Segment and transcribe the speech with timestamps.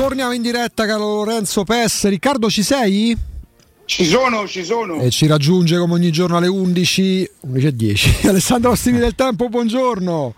[0.00, 2.08] Torniamo in diretta, caro Lorenzo Pes.
[2.08, 3.14] Riccardo, ci sei?
[3.84, 4.98] Ci sono, ci sono.
[4.98, 8.24] E ci raggiunge come ogni giorno alle 11, 11.10.
[8.28, 10.32] Alessandro Ostini del Tempo, buongiorno.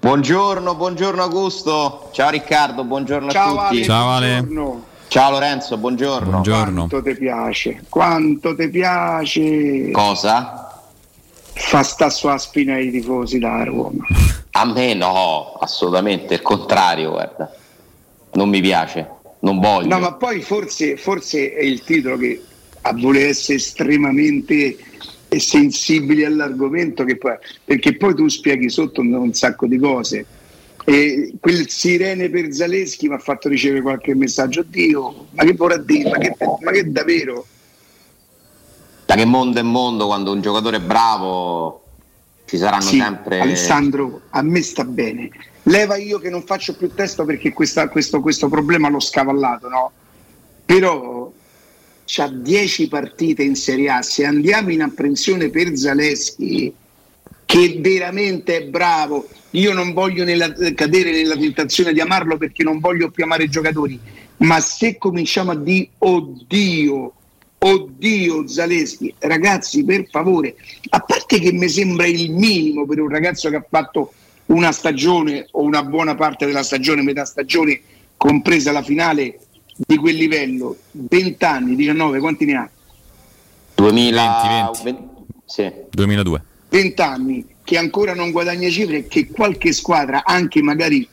[0.00, 2.08] Buongiorno, buongiorno Augusto.
[2.14, 3.76] Ciao Riccardo, buongiorno Ciao a tutti.
[3.76, 4.42] Ale, Ciao Ale.
[4.42, 4.84] buongiorno.
[5.08, 6.30] Ciao Lorenzo, buongiorno.
[6.30, 6.88] Buongiorno.
[6.88, 7.82] Quanto ti piace?
[7.90, 9.90] Quanto ti piace?
[9.90, 10.82] Cosa?
[11.52, 14.06] Fa sta sua spina ai tifosi da Roma.
[14.52, 17.52] A me no, assolutamente, il contrario, guarda.
[18.38, 19.08] Non mi piace,
[19.40, 19.88] non voglio.
[19.88, 22.40] No, ma poi forse, forse è il titolo che
[22.82, 24.76] a voler essere estremamente
[25.28, 30.24] sensibili all'argomento, che poi- perché poi tu spieghi sotto un, un sacco di cose.
[30.84, 34.62] E quel sirene per Zaleschi mi ha fatto ricevere qualche messaggio.
[34.62, 36.08] Dio, ma che vorrà dire?
[36.08, 37.44] Ma che, ma che davvero?
[39.04, 41.82] Da che mondo è mondo, quando un giocatore è bravo,
[42.44, 43.40] ci saranno Sì, sempre...
[43.40, 45.28] Alessandro, a me sta bene.
[45.68, 49.92] Leva io che non faccio più testo perché questa- questo, questo problema l'ho scavallato, no?
[50.64, 51.30] Però
[52.06, 54.02] c'ha 10 partite in Serie A.
[54.02, 56.72] Se andiamo in apprensione per Zaleschi,
[57.44, 62.80] che veramente è bravo, io non voglio nella- cadere nella tentazione di amarlo perché non
[62.80, 63.98] voglio più amare i giocatori,
[64.38, 67.12] ma se cominciamo a dire oddio,
[67.58, 70.54] oddio Zaleschi, ragazzi per favore,
[70.90, 74.12] a parte che mi sembra il minimo per un ragazzo che ha fatto
[74.48, 77.80] una stagione o una buona parte della stagione, metà stagione,
[78.16, 79.38] compresa la finale
[79.76, 82.70] di quel livello, 20 anni, 19, quanti ne ha?
[83.74, 84.70] 2000...
[84.82, 85.02] 20,
[85.44, 85.72] Sì.
[85.90, 86.42] 2002.
[86.70, 91.06] 20 anni che ancora non guadagna cifre e che qualche squadra, anche magari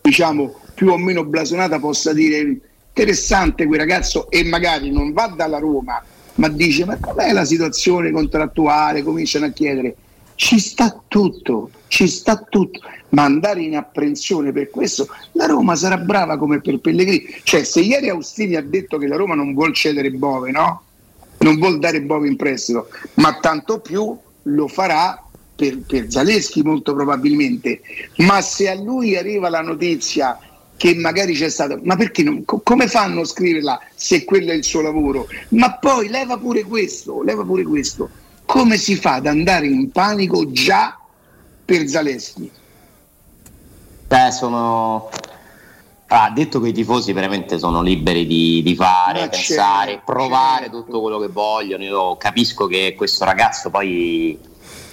[0.00, 5.58] diciamo più o meno blasonata, possa dire interessante quel ragazzo e magari non va dalla
[5.58, 6.02] Roma,
[6.36, 9.96] ma dice ma com'è la situazione contrattuale, cominciano a chiedere.
[10.36, 15.96] Ci sta tutto, ci sta tutto, ma andare in apprensione per questo, la Roma sarà
[15.96, 17.36] brava come per Pellegrini.
[17.42, 20.82] Cioè, se ieri Austini ha detto che la Roma non vuol cedere Bove, no?
[21.38, 25.22] non vuol dare Bove in prestito, ma tanto più lo farà
[25.54, 27.80] per, per Zaleschi molto probabilmente.
[28.16, 30.38] Ma se a lui arriva la notizia
[30.76, 34.54] che magari c'è stato, ma perché non, co- come fanno a scriverla se quello è
[34.54, 35.28] il suo lavoro?
[35.50, 38.10] Ma poi leva pure questo, leva pure questo.
[38.46, 40.98] Come si fa ad andare in panico già
[41.64, 42.50] per Zaleschi?
[44.06, 45.08] Beh, sono...
[46.08, 50.64] Ah, detto che i tifosi veramente sono liberi di, di fare, Ma pensare, certo, provare
[50.64, 50.84] certo.
[50.84, 51.82] tutto quello che vogliono.
[51.82, 54.38] Io capisco che questo ragazzo poi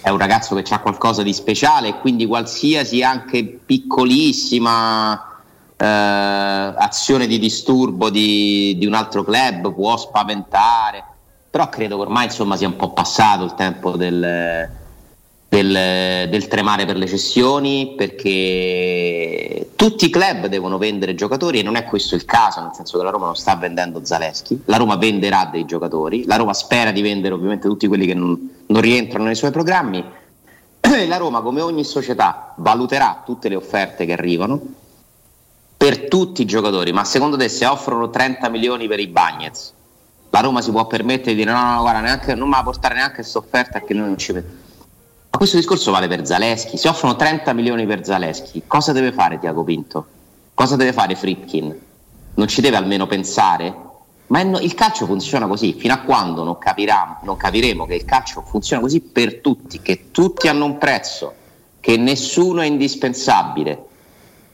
[0.02, 5.42] è un ragazzo che ha qualcosa di speciale e quindi qualsiasi anche piccolissima
[5.78, 11.04] eh, azione di disturbo di, di un altro club può spaventare.
[11.52, 14.70] Però credo che ormai insomma sia un po' passato il tempo del,
[15.50, 21.76] del, del tremare per le cessioni perché tutti i club devono vendere giocatori e non
[21.76, 24.96] è questo il caso, nel senso che la Roma non sta vendendo Zaleschi, la Roma
[24.96, 29.26] venderà dei giocatori, la Roma spera di vendere ovviamente tutti quelli che non, non rientrano
[29.26, 30.04] nei suoi programmi.
[31.08, 34.60] La Roma come ogni società valuterà tutte le offerte che arrivano
[35.76, 39.74] per tutti i giocatori, ma secondo te se offrono 30 milioni per i Bagnets,
[40.32, 42.64] la Roma si può permettere di dire no, no, guarda, neanche, non mi va a
[42.64, 44.60] portare neanche questa offerta che noi non ci mettiamo.
[45.30, 46.78] Ma questo discorso vale per Zaleschi.
[46.78, 50.06] Se offrono 30 milioni per Zaleschi, cosa deve fare Tiago Pinto?
[50.54, 51.80] Cosa deve fare Fritkin?
[52.34, 53.76] Non ci deve almeno pensare?
[54.28, 58.06] Ma no- il calcio funziona così, fino a quando non, capirà- non capiremo che il
[58.06, 61.34] calcio funziona così per tutti, che tutti hanno un prezzo,
[61.82, 63.86] che nessuno è indispensabile.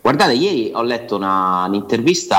[0.02, 2.38] Guardate, ieri ho letto una- un'intervista,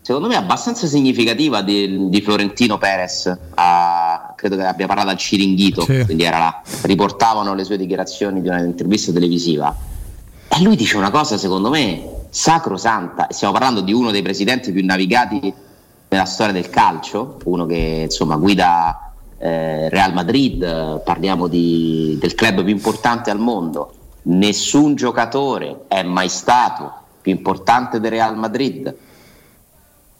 [0.00, 5.82] secondo me abbastanza significativa, di, di Florentino Perez, a- credo che abbia parlato al Ciringhito,
[5.82, 6.04] Sì.
[6.04, 9.74] quindi era là, riportavano le sue dichiarazioni di un'intervista televisiva.
[10.48, 13.28] E lui dice una cosa, secondo me, sacrosanta.
[13.30, 15.52] Stiamo parlando di uno dei presidenti più navigati
[16.08, 22.62] nella storia del calcio, uno che insomma guida eh, Real Madrid, parliamo di- del club
[22.64, 23.92] più importante al mondo.
[24.22, 28.94] Nessun giocatore è mai stato più importante del Real Madrid.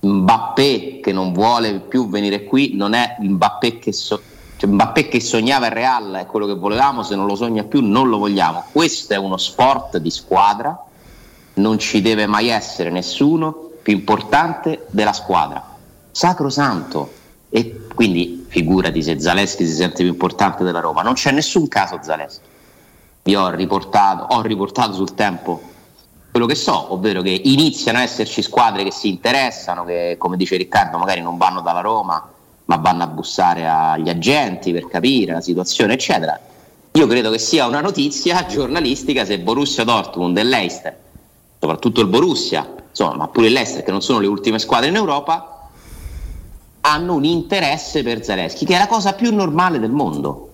[0.00, 4.20] Mbappé che non vuole più venire qui non è Mbappé che, so-
[4.56, 7.81] cioè Mbappé che sognava il Real è quello che volevamo, se non lo sogna più
[7.87, 8.64] non lo vogliamo.
[8.73, 10.79] Questo è uno sport di squadra,
[11.55, 15.76] non ci deve mai essere nessuno più importante della squadra.
[16.11, 17.19] Sacrosanto.
[17.50, 21.02] E quindi figurati se Zaleschi si sente più importante della Roma.
[21.02, 22.49] Non c'è nessun caso Zaleschi.
[23.25, 25.61] Io ho riportato, ho riportato sul tempo
[26.31, 30.56] quello che so, ovvero che iniziano a esserci squadre che si interessano, che come dice
[30.56, 32.29] Riccardo magari non vanno dalla Roma,
[32.67, 36.38] ma vanno a bussare agli agenti per capire la situazione, eccetera.
[36.93, 40.99] Io credo che sia una notizia giornalistica se Borussia Dortmund e Leicester,
[41.59, 45.69] soprattutto il Borussia, insomma, ma pure l'Ester, che non sono le ultime squadre in Europa,
[46.83, 50.49] hanno un interesse per Zaleschi, che è la cosa più normale del mondo.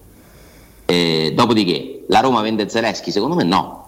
[0.85, 3.11] Eh, dopodiché, la Roma vende Zaleschi?
[3.11, 3.86] Secondo me no.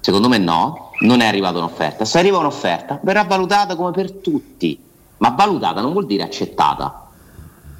[0.00, 2.04] Secondo me no, non è arrivata un'offerta.
[2.04, 4.78] Se arriva un'offerta, verrà valutata come per tutti,
[5.18, 7.08] ma valutata non vuol dire accettata.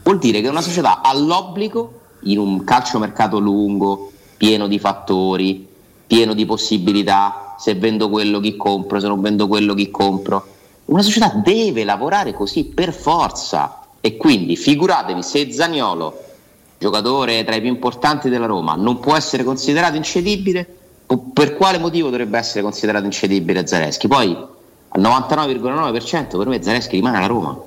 [0.02, 5.66] Vuol dire che una società ha l'obbligo, in un calciomercato lungo, pieno di fattori,
[6.06, 10.46] pieno di possibilità, se vendo quello chi compro, se non vendo quello chi compro.
[10.86, 16.24] Una società deve lavorare così per forza e quindi figuratevi se Zagnolo,
[16.78, 20.77] giocatore tra i più importanti della Roma, non può essere considerato incedibile,
[21.32, 24.08] per quale motivo dovrebbe essere considerato incedibile Zareschi?
[24.08, 24.36] Poi
[24.90, 27.58] al 99,9% per me Zareschi rimane alla Roma.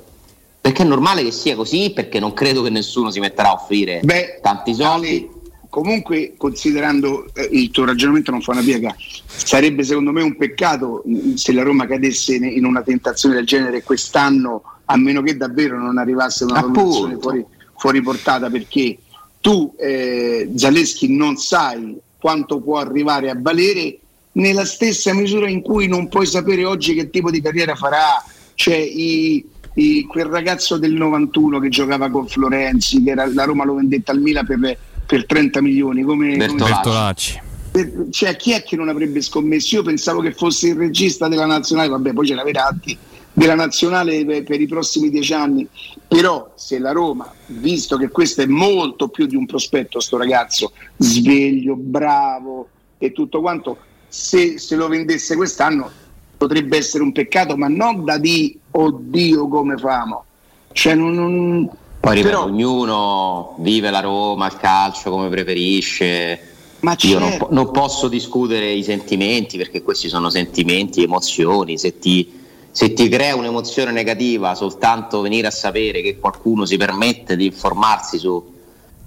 [0.62, 4.02] Perché è normale che sia così, perché non credo che nessuno si metterà a offrire
[4.04, 5.28] Beh, tanti soldi.
[5.70, 8.94] Comunque, considerando eh, il tuo ragionamento non fa una piega,
[9.26, 13.82] sarebbe secondo me un peccato mm, se la Roma cadesse in una tentazione del genere
[13.82, 17.46] quest'anno, a meno che davvero non arrivasse una valutazione fuori,
[17.78, 18.98] fuori portata, perché
[19.40, 23.98] tu eh, Zaleschi non sai quanto può arrivare a valere
[24.34, 28.24] nella stessa misura in cui non puoi sapere oggi che tipo di carriera farà.
[28.54, 29.44] Cioè, i,
[29.76, 34.12] i, quel ragazzo del 91 che giocava con Florenzi, che era, la Roma lo vendetta
[34.12, 36.04] al Milan per, per 30 milioni.
[36.04, 37.40] Come, Bertolacci.
[37.72, 39.76] Come, cioè, chi è che non avrebbe scommesso?
[39.76, 42.98] Io pensavo che fosse il regista della nazionale, vabbè, poi ce l'aveva Verratti
[43.34, 45.68] della nazionale per, per, i prossimi dieci anni.
[46.12, 50.74] Però se la Roma, visto che questo è molto più di un prospetto, sto ragazzo
[50.98, 52.68] sveglio, bravo
[52.98, 53.78] e tutto quanto,
[54.10, 55.90] se, se lo vendesse quest'anno
[56.36, 60.26] potrebbe essere un peccato, ma non da di oddio come famo.
[60.74, 61.70] Cioè, non, non...
[62.02, 62.44] Poi ripeto, Però...
[62.44, 66.40] ognuno vive la Roma, il calcio come preferisce.
[66.82, 67.48] Ma Io non, certo.
[67.52, 71.78] non, posso discutere i sentimenti perché questi sono sentimenti, emozioni.
[71.78, 72.41] Se ti,
[72.72, 78.18] se ti crea un'emozione negativa soltanto venire a sapere che qualcuno si permette di informarsi
[78.18, 78.60] su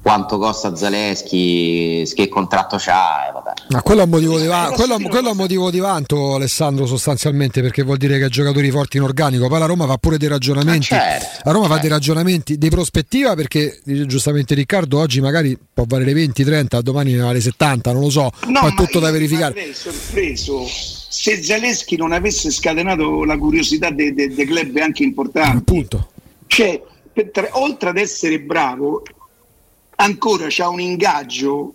[0.04, 3.28] quanto costa Zaleschi, che contratto c'ha.
[3.28, 3.32] Eh,
[3.70, 6.84] Ma quello è un motivo, di, va- quello, quello è un motivo di vanto, Alessandro,
[6.84, 9.48] sostanzialmente, perché vuol dire che ha giocatori forti in organico.
[9.48, 10.88] Poi la Roma fa pure dei ragionamenti.
[10.88, 11.74] Certo, la Roma certo.
[11.76, 16.82] fa dei ragionamenti di prospettiva perché, dice giustamente Riccardo, oggi magari può valere 20, 30,
[16.82, 18.30] domani ne vale 70, non lo so.
[18.46, 19.72] No, Poi è tutto da verificare.
[19.72, 20.66] Sorpreso
[21.14, 25.56] se Zaleschi non avesse scatenato la curiosità dei de, de club anche importanti.
[25.58, 26.10] Appunto.
[26.48, 26.82] Cioè,
[27.12, 29.02] per, oltre ad essere bravo,
[29.94, 31.74] ancora c'ha un ingaggio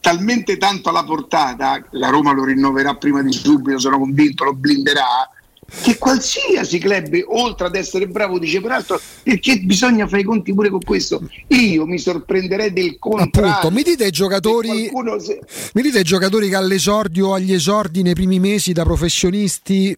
[0.00, 5.30] talmente tanto alla portata, la Roma lo rinnoverà prima di subito, sono convinto, lo blinderà,
[5.82, 10.70] che qualsiasi club, oltre ad essere bravo, dice peraltro perché bisogna fare i conti pure
[10.70, 11.22] con questo.
[11.48, 13.50] Io mi sorprenderei del contrario.
[13.50, 15.40] Appunto, mi dite i giocatori, se...
[15.74, 19.96] mi dite i giocatori che all'esordio, agli esordi nei primi mesi da professionisti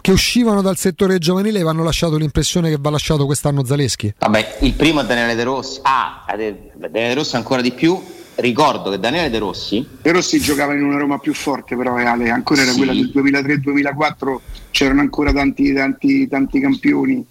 [0.00, 4.14] che uscivano dal settore giovanile e hanno lasciato l'impressione che va lasciato quest'anno Zaleschi?
[4.18, 5.80] Vabbè, il primo è Daniele De Rossi.
[5.82, 8.00] Ah, Daniele De Rossi ancora di più.
[8.36, 9.86] Ricordo che Daniele De Rossi.
[10.02, 12.76] De Rossi giocava in una Roma più forte, però, eh, Ale, ancora era sì.
[12.76, 14.36] quella del 2003-2004,
[14.70, 17.26] c'erano ancora tanti, tanti, tanti campioni.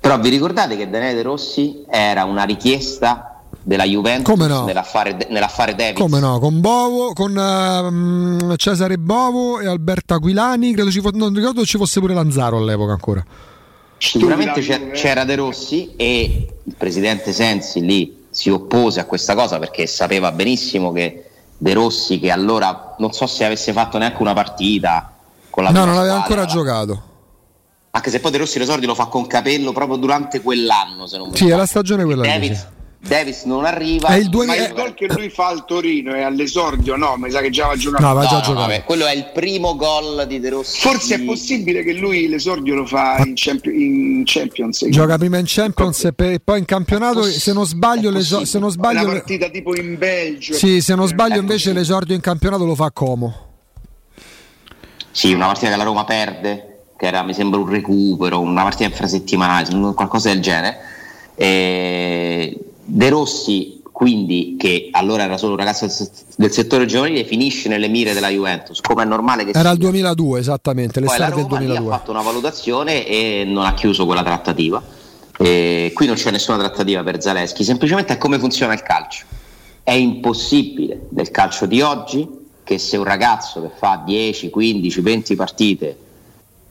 [0.00, 4.64] Però vi ricordate che Daniele De Rossi era una richiesta della Juventus Come no?
[4.64, 5.98] nell'affare, nell'affare Davis.
[5.98, 6.38] Come no?
[6.38, 12.00] Con Bovo, con uh, Cesare Bovo e Alberto Aquilani, credo ci non ricordo ci fosse
[12.00, 13.24] pure Lanzaro all'epoca ancora.
[13.98, 14.60] Sicuramente
[14.92, 20.30] c'era De Rossi e il presidente Sensi lì si oppose a questa cosa perché sapeva
[20.30, 21.24] benissimo che
[21.56, 25.14] De Rossi, che allora non so se avesse fatto neanche una partita
[25.48, 27.02] con la No, non aveva ancora giocato.
[27.92, 31.30] Anche se poi De Rossi l'esordio lo fa con Capello proprio durante quell'anno, se non
[31.30, 32.66] mi Sì, è la stagione quella Davis,
[33.06, 34.08] Davis non arriva.
[34.08, 34.60] È il 2000...
[34.60, 37.16] Ma il gol che lui fa al Torino è all'esordio, no?
[37.16, 38.06] Mi sa che già va giocando.
[38.06, 38.72] No, va già no, giocato.
[38.72, 40.80] No, quello è il primo gol di De Rossi.
[40.80, 43.76] Forse è possibile che lui l'esordio lo fa in, Champions.
[43.76, 47.20] In Champions Gioca prima in Champions e poi in campionato.
[47.20, 50.54] Poss- se non sbaglio, se non sbaglio una partita tipo in Belgio.
[50.54, 53.44] Sì, se non sbaglio, invece l'esordio in campionato lo fa a Como.
[55.10, 58.84] Sì, una partita che la Roma perde, che era mi sembra un recupero, una partita
[58.84, 60.78] infrasettimanale, qualcosa del genere.
[61.34, 65.86] E De Rossi, quindi, che allora era solo un ragazzo
[66.36, 70.38] del settore giovanile, finisce nelle mire della Juventus, come è normale che era il 2002,
[70.38, 71.92] esattamente, l'estate del 2002.
[71.92, 74.82] ha fatto una valutazione e non ha chiuso quella trattativa.
[75.38, 79.24] E qui non c'è nessuna trattativa per Zaleschi, semplicemente è come funziona il calcio.
[79.82, 82.28] È impossibile nel calcio di oggi
[82.62, 85.98] che se un ragazzo che fa 10, 15, 20 partite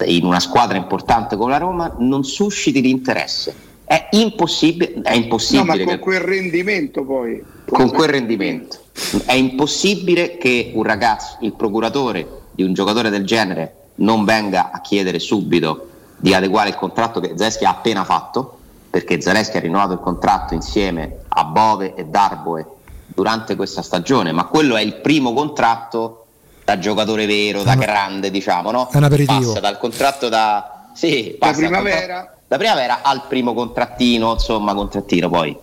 [0.05, 5.77] in una squadra importante come la Roma non susciti l'interesse è impossibile, è impossibile no,
[5.77, 7.43] ma con che, quel rendimento poi.
[7.65, 8.79] Con quel rendimento.
[9.25, 14.81] È impossibile che un ragazzo, il procuratore di un giocatore del genere, non venga a
[14.81, 18.57] chiedere subito di adeguare il contratto che Zaleschi ha appena fatto,
[18.89, 22.65] perché Zaleschi ha rinnovato il contratto insieme a Bove e Darboe
[23.07, 26.25] durante questa stagione, ma quello è il primo contratto
[26.63, 28.89] da giocatore vero, da grande, diciamo, no?
[28.89, 29.39] È un aperitivo.
[29.39, 32.34] Passa dal contratto da, sì, da primavera.
[32.47, 35.57] Da primavera al primo contrattino, insomma, contrattino poi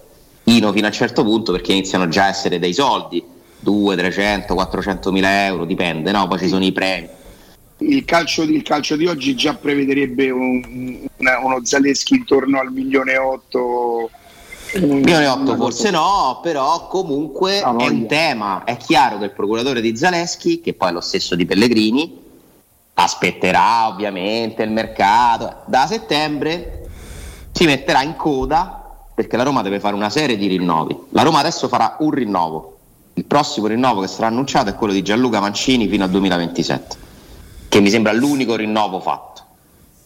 [0.45, 3.23] Ino fino a un certo punto perché iniziano già a essere dei soldi,
[3.61, 6.27] 2, 300, 400 mila euro, dipende, no?
[6.27, 7.09] Poi ci sono i premi.
[7.79, 13.13] Il calcio, il calcio di oggi già prevederebbe un, una, uno Zaleschi intorno al milione
[13.13, 14.11] e otto
[14.81, 18.65] Milione 8 forse no, però comunque ah, è un tema.
[18.65, 22.22] È chiaro che il procuratore di Zaleschi, che poi è lo stesso di Pellegrini,
[22.95, 25.63] aspetterà ovviamente il mercato.
[25.67, 26.89] Da settembre
[27.51, 28.79] si metterà in coda
[29.15, 30.97] perché la Roma deve fare una serie di rinnovi.
[31.11, 32.79] La Roma adesso farà un rinnovo.
[33.15, 36.97] Il prossimo rinnovo che sarà annunciato è quello di Gianluca Mancini fino al 2027,
[37.69, 39.43] che mi sembra l'unico rinnovo fatto.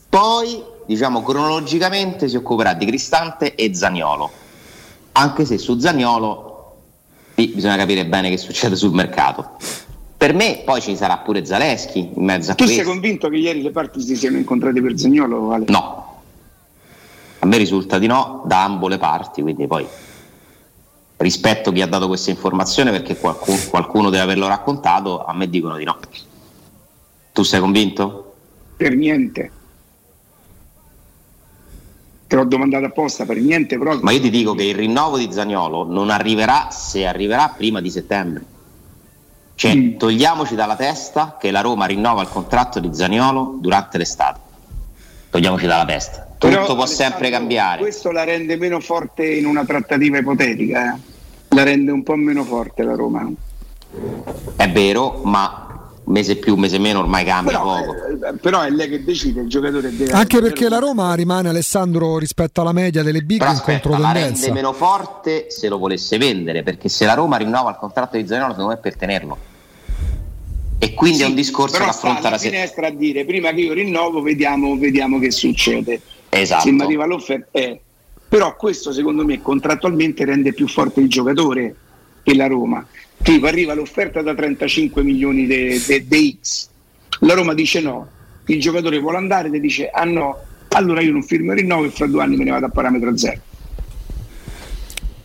[0.09, 4.45] Poi, diciamo cronologicamente, si occuperà di Cristante e Zaniolo
[5.17, 6.55] anche se su Zagnolo
[7.35, 9.57] sì, bisogna capire bene che succede sul mercato.
[10.17, 12.83] Per me poi ci sarà pure Zaleschi in mezzo a tu questo.
[12.83, 15.41] sei convinto che ieri le parti si siano incontrate per Zagnolo?
[15.47, 15.65] Vale?
[15.69, 16.23] No,
[17.39, 19.87] a me risulta di no da ambo le parti, quindi poi
[21.19, 25.77] rispetto chi ha dato questa informazione perché qualcuno, qualcuno deve averlo raccontato, a me dicono
[25.77, 25.99] di no.
[27.33, 28.35] Tu sei convinto?
[28.77, 29.51] Per niente
[32.27, 34.03] te l'ho domandato apposta per niente proprio.
[34.03, 37.91] Ma io ti dico che il rinnovo di Zagnolo non arriverà se arriverà prima di
[37.91, 38.45] settembre.
[39.57, 44.39] Cioè, togliamoci dalla testa che la Roma rinnova il contratto di Zagnolo durante l'estate.
[45.31, 46.27] Togliamoci dalla testa.
[46.37, 47.81] Tutto Però, può sempre cambiare.
[47.81, 50.95] Questo la rende meno forte in una trattativa ipotetica.
[50.95, 50.99] Eh?
[51.57, 53.27] La rende un po' meno forte la Roma.
[54.57, 55.66] È vero, ma
[56.07, 57.95] mese più, mese meno, ormai cambia però, poco.
[58.27, 62.19] Eh, però è lei che decide, il giocatore deve Anche perché la Roma rimane Alessandro
[62.19, 63.99] rispetto alla media delle big però in aspetta.
[63.99, 68.17] La rende meno forte se lo volesse vendere, perché se la Roma rinnova il contratto
[68.17, 69.39] di Zanello secondo me è per tenerlo.
[70.79, 73.73] E quindi sì, è un discorso che affronta la finestra a dire prima che io
[73.73, 76.01] rinnovo vediamo, vediamo che succede.
[76.29, 76.63] Esatto.
[76.63, 77.47] Se mi arriva l'offerta.
[77.53, 77.81] Eh.
[78.29, 81.75] Però questo secondo me contrattualmente rende più forte il giocatore
[82.23, 82.85] che la Roma
[83.23, 86.69] tipo arriva l'offerta da 35 milioni di X,
[87.21, 88.09] la Roma dice no,
[88.47, 91.91] il giocatore vuole andare, ti dice ah no, allora io non firmo il rinnovo e
[91.91, 93.41] fra due anni me ne vado a parametro zero.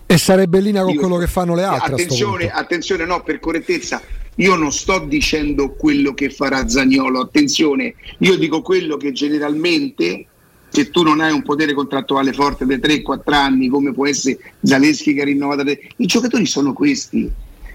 [0.05, 1.93] E sarebbe in linea con io, quello che fanno le altre.
[1.93, 4.01] Attenzione, attenzione, no, per correttezza,
[4.35, 10.25] io non sto dicendo quello che farà Zagnolo, attenzione, io dico quello che generalmente
[10.69, 15.13] se tu non hai un potere contrattuale forte dei 3-4 anni come può essere Zaleschi
[15.13, 17.29] che ha rinnovato, i giocatori sono questi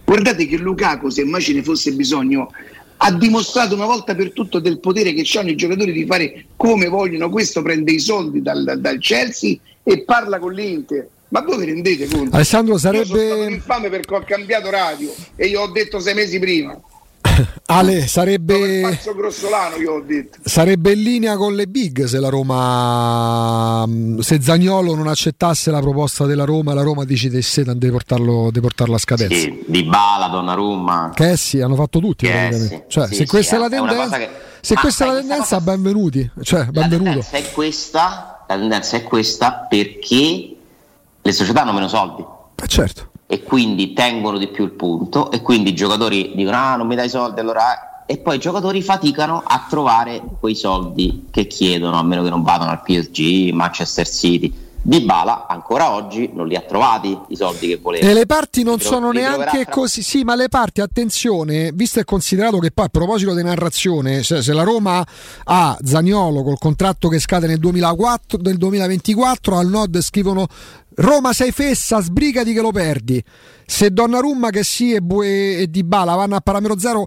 [0.07, 2.49] Guardate che Lukaku, se mai ce ne fosse bisogno,
[2.99, 6.87] ha dimostrato una volta per tutto del potere che hanno i giocatori di fare come
[6.87, 7.29] vogliono.
[7.29, 11.09] Questo prende i soldi dal, dal Chelsea e parla con l'Inter.
[11.29, 12.37] Ma voi vi rendete conto?
[12.37, 13.05] Alessandro sarebbe.
[13.05, 16.81] Io sono stato infame perché ho cambiato radio e io ho detto sei mesi prima.
[17.67, 18.99] Ale, sarebbe,
[20.43, 23.87] sarebbe in linea con le big se la Roma,
[24.21, 28.95] se Zagnolo non accettasse la proposta della Roma, la Roma decidesse di portarlo, di portarlo
[28.95, 29.37] a scadenza.
[29.37, 31.13] Sì, di Bala, Donnarumma.
[31.15, 32.27] Che sì, hanno fatto tutti.
[32.27, 34.29] Sì, cioè, sì, se questa sì, è la tendenza, che...
[34.61, 35.61] se ah, questa è la tendenza, cosa...
[35.61, 36.31] benvenuti.
[36.43, 37.11] Cioè, la benvenuto.
[37.11, 40.57] Tendenza è questa, la tendenza è questa perché
[41.21, 42.25] le società hanno meno soldi.
[42.63, 46.77] Eh certo e quindi tengono di più il punto e quindi i giocatori dicono ah
[46.77, 51.49] non mi dai soldi allora e poi i giocatori faticano a trovare quei soldi che
[51.49, 56.47] chiedono a meno che non vadano al PSG, Manchester City di Bala ancora oggi non
[56.47, 58.09] li ha trovati i soldi che voleva.
[58.09, 59.73] E le parti non sono neanche tra...
[59.73, 60.01] così.
[60.01, 64.43] Sì, ma le parti, attenzione, visto e considerato che poi a proposito di narrazione, se,
[64.43, 65.05] se la Roma
[65.45, 70.47] ha Zagnolo col contratto che scade nel, 2004, nel 2024, al Nord scrivono
[70.97, 73.23] Roma sei fessa, sbrigati che lo perdi.
[73.65, 77.05] Se Donnarumma che sì e, Bue e Di Bala vanno a parametro zero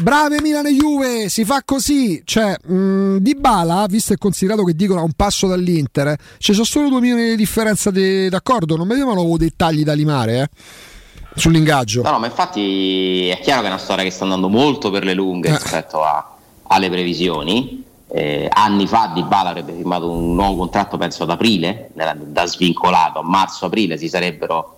[0.00, 2.20] Brave Milan e Juve, si fa così.
[2.24, 6.52] Cioè, mh, Di Bala, visto e considerato che dicono a un passo dall'Inter, eh, ci
[6.52, 8.76] sono solo due milioni di differenza, de, d'accordo?
[8.76, 10.48] Non vedevano dettagli da limare, eh?
[11.34, 12.02] Sull'ingaggio.
[12.02, 15.04] No, no, ma infatti è chiaro che è una storia che sta andando molto per
[15.04, 15.52] le lunghe eh.
[15.52, 16.36] rispetto a,
[16.68, 17.84] alle previsioni.
[18.08, 23.18] Eh, anni fa Di Bala avrebbe firmato un nuovo contratto, penso ad aprile, da svincolato,
[23.18, 24.76] a marzo-aprile si sarebbero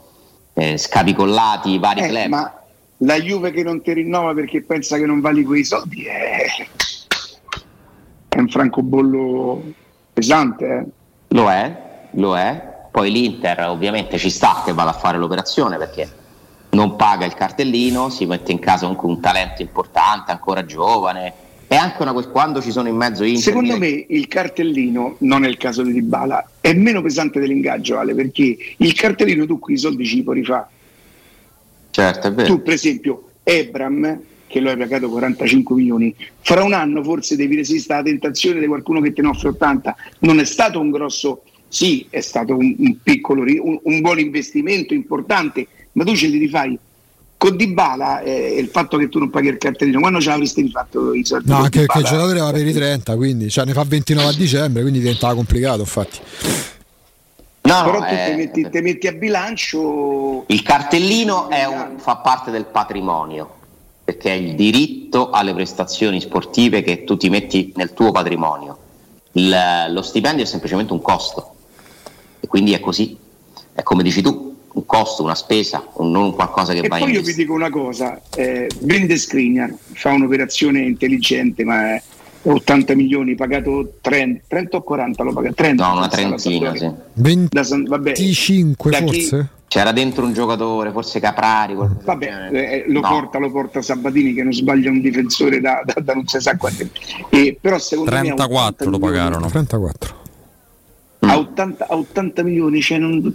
[0.55, 2.27] eh, scapicollati i vari eh, club.
[2.27, 2.63] Ma
[2.99, 6.47] la Juve che non ti rinnova perché pensa che non vali quei soldi è,
[8.29, 9.63] è un francobollo
[10.13, 10.67] pesante.
[10.67, 10.87] Eh?
[11.29, 12.77] Lo è, lo è.
[12.91, 16.11] Poi l'Inter ovviamente ci sta che vada a fare l'operazione perché
[16.71, 21.33] non paga il cartellino, si mette in casa comunque un talento importante, ancora giovane,
[21.69, 23.43] è anche una quando ci sono in mezzo Inter.
[23.43, 28.15] Secondo me il cartellino, non è il caso di Dybala, è meno pesante dell'ingaggio, Ale,
[28.15, 30.67] perché il cartellino tu qui i soldi ci puoi rifare.
[31.91, 32.49] Certo, è vero.
[32.49, 37.57] Tu, per esempio, Ebram, che lo hai pagato 45 milioni, fra un anno forse devi
[37.57, 39.97] resistere alla tentazione di qualcuno che te ne offre 80.
[40.21, 44.95] Non è stato un grosso, sì, è stato un, un piccolo, un, un buon investimento
[44.95, 46.79] importante, ma tu ce li rifai
[47.39, 51.15] con Dybala eh, il fatto che tu non paghi il cartellino quando ce l'avresti rifatto
[51.15, 53.85] i soldi no anche perché il giocatore va per i 30 quindi cioè, ne fa
[53.85, 56.19] 29 a dicembre quindi diventava complicato infatti.
[57.61, 62.51] No, però tu eh, ti, metti, ti, metti, a bilancio il cartellino un, fa parte
[62.51, 63.57] del patrimonio
[64.09, 68.79] perché è il diritto alle prestazioni sportive che tu ti metti nel tuo patrimonio.
[69.33, 69.55] Il,
[69.91, 71.57] lo stipendio è semplicemente un costo.
[72.41, 73.15] E quindi è così.
[73.71, 77.05] È come dici tu un costo, una spesa, un, non qualcosa che e va in
[77.05, 82.03] poi io vi dico una cosa, eh, vende Skriniar, fa un'operazione intelligente, ma è
[82.43, 85.53] 80 milioni, pagato 30, 30 o 40 lo paga?
[85.53, 85.87] 30.
[85.87, 86.91] No, una trentina, sì.
[87.15, 89.49] 25 da, forse?
[89.69, 91.75] C'era dentro un giocatore, forse Caprari.
[91.75, 93.09] Vabbè, eh, lo, no.
[93.09, 96.57] porta, lo porta Sabatini che non sbaglia un difensore da, da, da non si sa
[96.57, 96.87] quanto.
[97.29, 99.47] Eh, però secondo 34 me lo pagarono.
[99.49, 100.17] 34.
[101.21, 103.35] A 80, a 80 milioni, cioè non,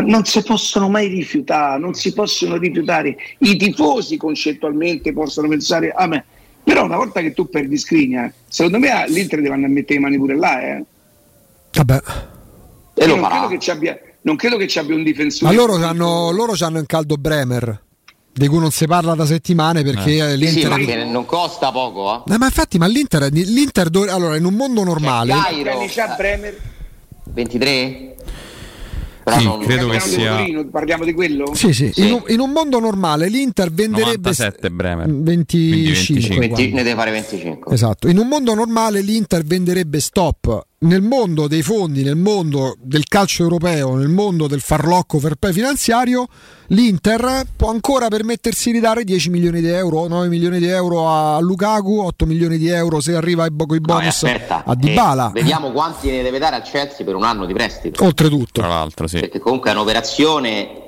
[0.00, 3.16] non si possono mai rifiutare, non si possono rifiutare.
[3.38, 6.24] I tifosi concettualmente possono pensare a me,
[6.64, 10.00] però una volta che tu perdi Skriniar, secondo me l'Inter deve andare a mettere le
[10.00, 10.62] mani pure là.
[10.62, 10.84] Eh.
[11.72, 12.00] Vabbè.
[12.94, 15.54] E lo non, credo che ci abbia, non credo che ci abbia un difensore.
[15.54, 17.80] Ma loro hanno, loro hanno in caldo Bremer
[18.34, 20.36] di cui non si parla da settimane perché eh.
[20.36, 22.38] l'Inter sì, ma non costa poco eh?
[22.38, 25.86] ma infatti ma l'Inter, l'Inter allora in un mondo normale Cairo,
[27.24, 28.51] 23 però
[29.26, 29.60] sì, non...
[29.60, 30.36] credo che sia.
[30.36, 31.54] Torino, parliamo di quello?
[31.54, 31.92] Sì, sì.
[31.92, 32.06] sì.
[32.06, 35.08] In, un, in, un, mondo normale l'Inter venderebbe 97 Bremer.
[35.08, 36.38] 25.
[36.48, 37.72] 20, ne deve fare 25.
[37.72, 38.08] Esatto.
[38.08, 40.66] In un mondo normale l'Inter venderebbe stop.
[40.82, 45.52] Nel mondo dei fondi, nel mondo del calcio europeo, nel mondo del farlocco fair play
[45.52, 46.26] finanziario,
[46.68, 51.38] l'Inter può ancora permettersi di dare 10 milioni di euro, 9 milioni di euro a
[51.38, 55.28] Lukaku, 8 milioni di euro se arriva ai con i bonus no, aspetta, a Dybala.
[55.28, 58.02] Eh, vediamo quanti ne deve dare al Chelsea per un anno di prestito.
[58.02, 58.60] Oltretutto.
[58.60, 59.20] Tra l'altro, sì.
[59.20, 60.80] Perché comunque è un'operazione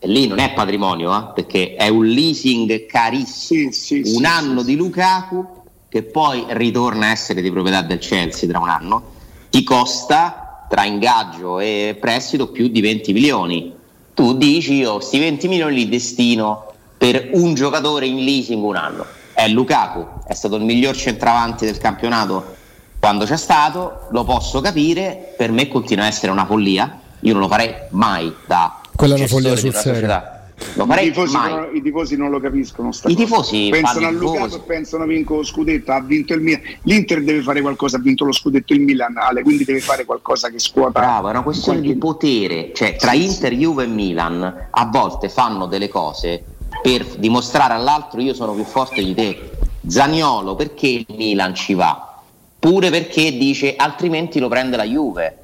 [0.00, 3.70] e lì non è patrimonio, eh, perché è un leasing carissimo.
[3.70, 7.98] Sì, sì, un sì, anno di Lukaku che poi ritorna a essere di proprietà del
[7.98, 9.18] Chelsea tra un anno,
[9.50, 13.78] ti costa tra ingaggio e prestito più di 20 milioni
[14.14, 19.06] tu dici io questi 20 milioni li destino per un giocatore in leasing un anno.
[19.32, 22.56] È Lukaku, è stato il miglior centravanti del campionato
[22.98, 27.40] quando c'è stato, lo posso capire, per me continua a essere una follia, io non
[27.40, 30.38] lo farei mai da quella è una follia sul serio.
[30.74, 31.52] Lo farei I tifosi, mai.
[31.52, 32.90] Non, I tifosi non lo capiscono.
[33.06, 35.92] I tifosi pensano a Lukaku e pensano vinco lo scudetto.
[35.92, 36.60] Ha vinto il Milan.
[36.82, 37.96] L'Inter deve fare qualcosa.
[37.96, 41.00] Ha vinto lo scudetto il Milan, Ale, quindi deve fare qualcosa che scuota.
[41.00, 41.94] Bravo, è una questione qualche...
[41.94, 42.70] di potere.
[42.74, 46.44] Cioè, tra Inter, Juve e Milan a volte fanno delle cose
[46.82, 49.50] per dimostrare all'altro io sono più forte di te.
[49.86, 52.20] Zagnolo, perché il Milan ci va?
[52.58, 55.39] Pure perché dice altrimenti lo prende la Juve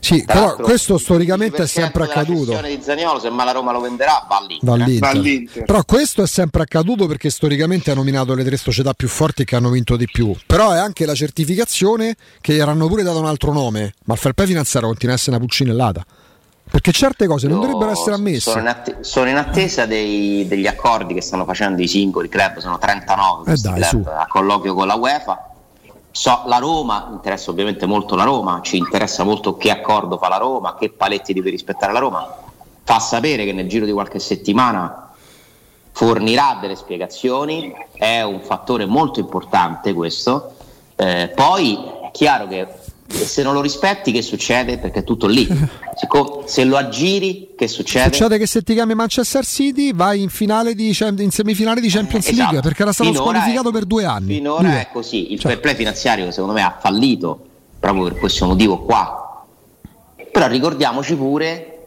[0.00, 2.52] sì, però questo storicamente è sempre accaduto.
[2.52, 4.68] La di Zaniolo, se la Roma lo venderà, va all'Inter.
[4.68, 5.00] Va all'Inter.
[5.00, 5.64] Va all'Inter.
[5.64, 9.56] Però questo è sempre accaduto perché storicamente ha nominato le tre società più forti che
[9.56, 10.34] hanno vinto di più.
[10.46, 14.20] Però è anche la certificazione che gli hanno pure dato un altro nome, ma il
[14.20, 16.04] fair play finanziario continua a essere una pulcinellata.
[16.70, 18.50] Perché certe cose non dovrebbero essere ammesse.
[18.50, 22.58] Sono in, att- sono in attesa dei, degli accordi che stanno facendo i singoli club,
[22.58, 25.49] sono 39 eh dai, club, a colloquio con la UEFA
[26.12, 30.38] So, la Roma, interessa ovviamente molto la Roma, ci interessa molto che accordo fa la
[30.38, 32.36] Roma, che paletti deve rispettare la Roma.
[32.82, 35.12] Fa sapere che nel giro di qualche settimana
[35.92, 40.54] fornirà delle spiegazioni, è un fattore molto importante questo.
[40.96, 42.66] Eh, poi è chiaro che
[43.12, 44.78] e se non lo rispetti, che succede?
[44.78, 45.46] Perché è tutto lì.
[45.96, 48.12] Siccome, se lo aggiri, che succede?
[48.12, 52.28] Succede che se ti chiami Manchester City vai in, finale di, in semifinale di Champions
[52.28, 54.34] eh, League perché era stato finora squalificato è, per due anni.
[54.34, 54.80] Finora due.
[54.80, 55.32] è così.
[55.32, 55.52] Il cioè.
[55.52, 57.46] fair play finanziario, secondo me ha fallito
[57.78, 59.44] proprio per questo motivo qua.
[60.30, 61.79] Però ricordiamoci pure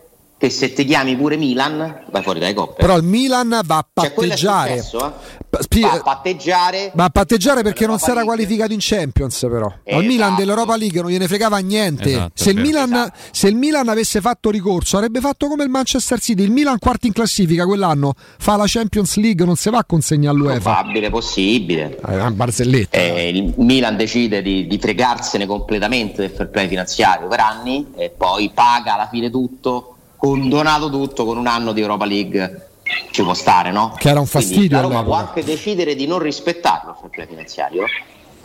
[0.44, 2.82] che se ti chiami pure Milan vai fuori dai coppe.
[2.82, 4.70] Però il Milan va a cioè, patteggiare.
[4.72, 5.80] Cioè, successo, eh?
[5.80, 6.92] Va a patteggiare.
[6.96, 9.68] Va a patteggiare perché non si era qualificato in Champions però.
[9.68, 9.96] Esatto.
[9.96, 12.10] Al Milan dell'Europa League non gliene fregava niente.
[12.10, 13.20] Esatto, se, il Milan, esatto.
[13.32, 16.44] se, il Milan, avesse fatto ricorso avrebbe fatto come il Manchester City.
[16.44, 20.36] Il Milan quarto in classifica quell'anno fa la Champions League, non si va a consegnare
[20.36, 20.60] all'UEFA.
[20.60, 22.00] Probabile, possibile.
[22.06, 22.98] Eh, una barzelletta.
[22.98, 28.10] Eh, il Milan decide di, di fregarsene completamente del fair play finanziario per anni e
[28.10, 29.93] poi paga alla fine tutto
[30.24, 32.70] condonato tutto con un anno di Europa League
[33.12, 33.94] ci può stare, no?
[33.98, 34.58] Che era un fastidio.
[34.58, 37.84] Quindi la Roma può anche decidere di non rispettarlo il fair play finanziario.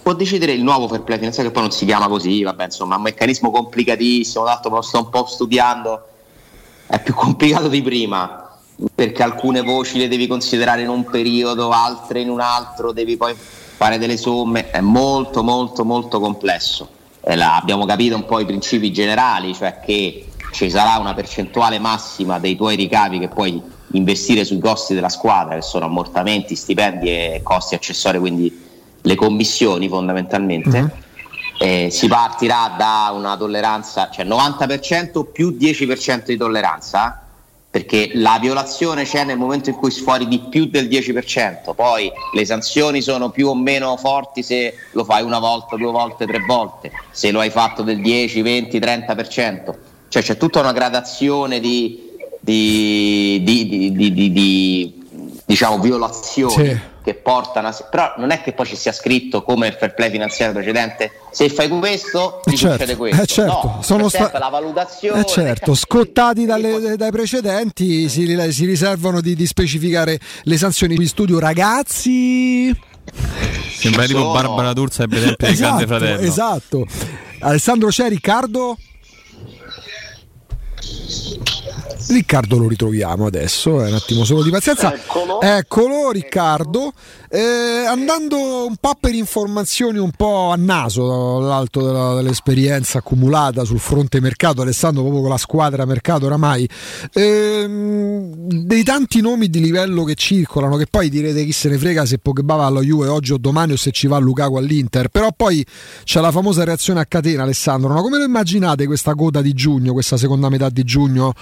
[0.02, 2.94] Può decidere il nuovo fair play finanziario, che poi non si chiama così, vabbè, insomma,
[2.94, 6.04] è un meccanismo complicatissimo, tanto lo sto un po' studiando,
[6.88, 8.42] è più complicato di prima
[8.92, 13.36] perché alcune voci le devi considerare in un periodo, altre in un altro, devi poi
[13.36, 16.88] fare delle somme, è molto molto molto complesso.
[17.20, 22.38] Eh, abbiamo capito un po' i principi generali, cioè che ci sarà una percentuale massima
[22.38, 23.60] dei tuoi ricavi che puoi
[23.92, 28.66] investire sui costi della squadra, che sono ammortamenti, stipendi e costi accessori, quindi
[29.00, 30.70] le commissioni fondamentalmente.
[30.70, 30.88] Mm-hmm.
[31.60, 37.22] Eh, si partirà da una tolleranza, cioè 90% più 10% di tolleranza
[37.70, 42.44] perché la violazione c'è nel momento in cui sfori di più del 10%, poi le
[42.46, 46.90] sanzioni sono più o meno forti se lo fai una volta, due volte, tre volte,
[47.10, 49.74] se lo hai fatto del 10, 20, 30%,
[50.08, 54.98] cioè c'è tutta una gradazione di, di, di, di
[55.48, 56.52] diciamo, violazioni.
[56.52, 56.78] Sì.
[57.02, 57.76] che portano a...
[57.90, 61.12] però non è che poi ci sia scritto come il fair play finanziario precedente.
[61.30, 63.22] Se fai questo ti certo, succede questo.
[63.22, 64.30] Eh certo, no, sono sta...
[64.38, 70.56] la valutazione eh certo, scottati dalle, dai precedenti si, si riservano di, di, specificare le
[70.58, 71.38] sanzioni di studio.
[71.38, 72.76] Ragazzi!
[73.78, 74.32] Sembra tipo.
[74.32, 76.20] Barbara D'Ursa e esatto, Grande Fratello.
[76.20, 76.86] esatto.
[77.40, 78.76] Alessandro c'è Riccardo
[82.08, 84.94] Riccardo lo ritroviamo adesso, è un attimo solo di pazienza.
[84.94, 86.92] Eccolo, Eccolo Riccardo.
[87.30, 93.78] Eh, andando un po' per informazioni un po' a naso dall'alto della, dell'esperienza accumulata sul
[93.78, 96.68] fronte mercato, Alessandro proprio con la squadra mercato oramai,
[97.12, 98.32] ehm,
[98.64, 102.18] dei tanti nomi di livello che circolano, che poi direte chi se ne frega se
[102.18, 105.64] Pogba va alla Juve oggi o domani o se ci va Lukaku all'Inter, però poi
[106.04, 108.00] c'è la famosa reazione a catena Alessandro, no?
[108.00, 111.34] come lo immaginate questa coda di giugno, questa seconda metà di giugno?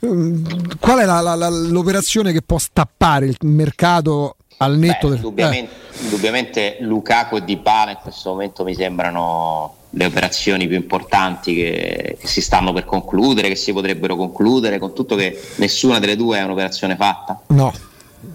[0.00, 5.14] Ehm, qual è la, la, la, l'operazione che può stappare il mercato al netto Beh,
[5.14, 5.16] del...
[5.16, 6.02] indubbiamente, eh.
[6.04, 12.26] indubbiamente Lukaku e Dybala in questo momento mi sembrano le operazioni più importanti che, che,
[12.26, 16.42] si stanno per concludere, che si potrebbero concludere, con tutto che nessuna delle due è
[16.42, 17.40] un'operazione fatta.
[17.48, 17.72] No.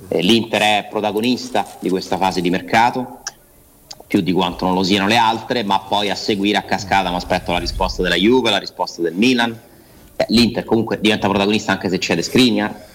[0.08, 3.20] Eh, L'Inter è protagonista di questa fase di mercato,
[4.08, 7.18] più di quanto non lo siano le altre, ma poi a seguire a cascata mi
[7.18, 9.58] aspetto la risposta della Juve, la risposta del Milan.
[10.16, 12.88] Eh, L'Inter comunque diventa protagonista anche se c'è Skriniar.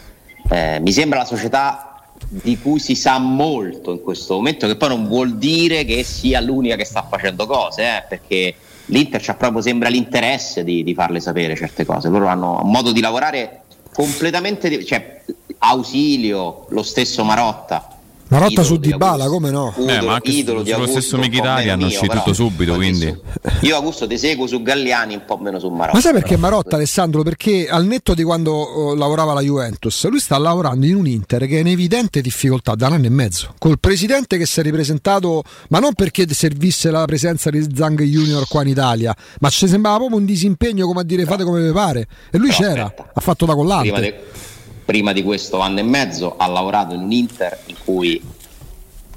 [0.51, 1.94] Eh, mi sembra la società
[2.29, 6.41] di cui si sa molto in questo momento, che poi non vuol dire che sia
[6.41, 8.55] l'unica che sta facendo cose, eh, perché
[8.87, 12.09] l'Inter c'ha proprio sembra l'interesse di, di, farle sapere certe cose.
[12.09, 15.23] Loro hanno un modo di lavorare completamente, cioè
[15.59, 17.94] ausilio, lo stesso Marotta
[18.35, 19.73] Marotta su Di Bala, come no?
[19.77, 23.17] Udolo, eh, ma anche idolo su, di Augusto, stesso Mkhitaryan hanno uscito tutto subito, quindi.
[23.61, 25.93] Io Augusto ti seguo su Galliani, un po' meno su Marotta.
[25.97, 27.23] Ma sai perché Marotta, Alessandro?
[27.23, 31.47] Perché al netto di quando oh, lavorava alla Juventus, lui sta lavorando in un Inter
[31.47, 34.63] che è in evidente difficoltà da un anno e mezzo, col presidente che si è
[34.65, 39.69] ripresentato, ma non perché servisse la presenza di Zang Junior qua in Italia, ma ci
[39.69, 42.09] sembrava proprio un disimpegno come a dire fate come vi pare.
[42.33, 43.11] E lui Però c'era, aspetta.
[43.15, 44.53] ha fatto da collante
[44.85, 48.23] prima di questo anno e mezzo ha lavorato in un Inter in cui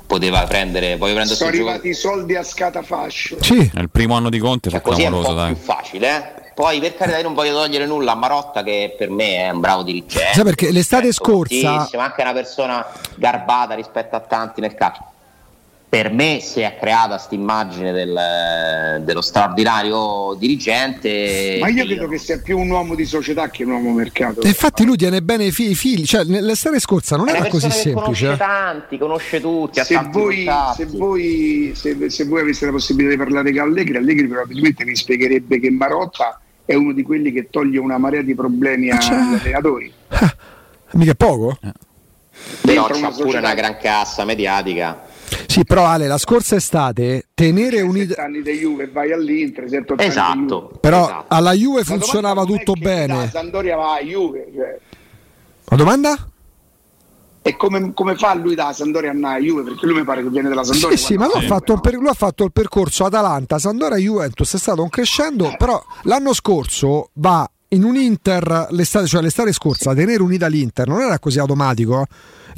[0.05, 3.69] poteva prendere poi prendere sono arrivati i soldi a scatafascio sì.
[3.73, 5.53] è il primo anno di Conte cioè, così è un po' dai.
[5.53, 6.51] più facile eh?
[6.55, 9.59] poi per carità io non voglio togliere nulla a Marotta che per me è un
[9.59, 15.03] bravo dirigente sì, perché l'estate scorsa anche una persona garbata rispetto a tanti nel calcio
[15.89, 21.57] per me si è creata questa immagine del, dello straordinario dirigente.
[21.61, 24.41] Ma io credo che sia più un uomo di società che un uomo mercato.
[24.41, 28.25] E infatti lui tiene bene i figli, cioè l'estate scorsa non era così semplice.
[28.25, 29.81] Conosce tanti, conosce tutti.
[29.81, 34.27] Se voi, se, voi, se, se voi aveste la possibilità di parlare con Allegri, Allegri
[34.27, 38.89] probabilmente vi spiegherebbe che Marotta è uno di quelli che toglie una marea di problemi
[38.89, 39.93] agli allenatori.
[40.09, 40.35] Ah,
[40.91, 41.57] mica poco?
[41.63, 41.71] Eh.
[42.61, 45.06] Però c'ha pure una gran cassa mediatica
[45.47, 48.23] sì, però Ale, la scorsa estate tenere un'idea.
[48.23, 49.65] anni di Juve vai all'Inter,
[49.97, 50.71] esatto.
[50.79, 51.25] Però esatto.
[51.27, 53.15] alla Juve funzionava tutto bene.
[53.15, 54.51] La Sandoria va a Juve.
[54.53, 54.79] Cioè.
[55.65, 56.29] La domanda?
[57.41, 59.63] E come, come, fa lui da Sandoria a Juve?
[59.63, 60.97] Perché lui mi pare che viene dalla Sandoria.
[60.97, 64.53] Sì, sì, ma lui, ha fatto, per, lui ha fatto il percorso Atalanta, Sandoria, Juventus,
[64.53, 69.93] è stato un crescendo, però l'anno scorso va in un Inter l'estate, cioè l'estate scorsa,
[69.93, 72.05] tenere unita l'Inter non era così automatico.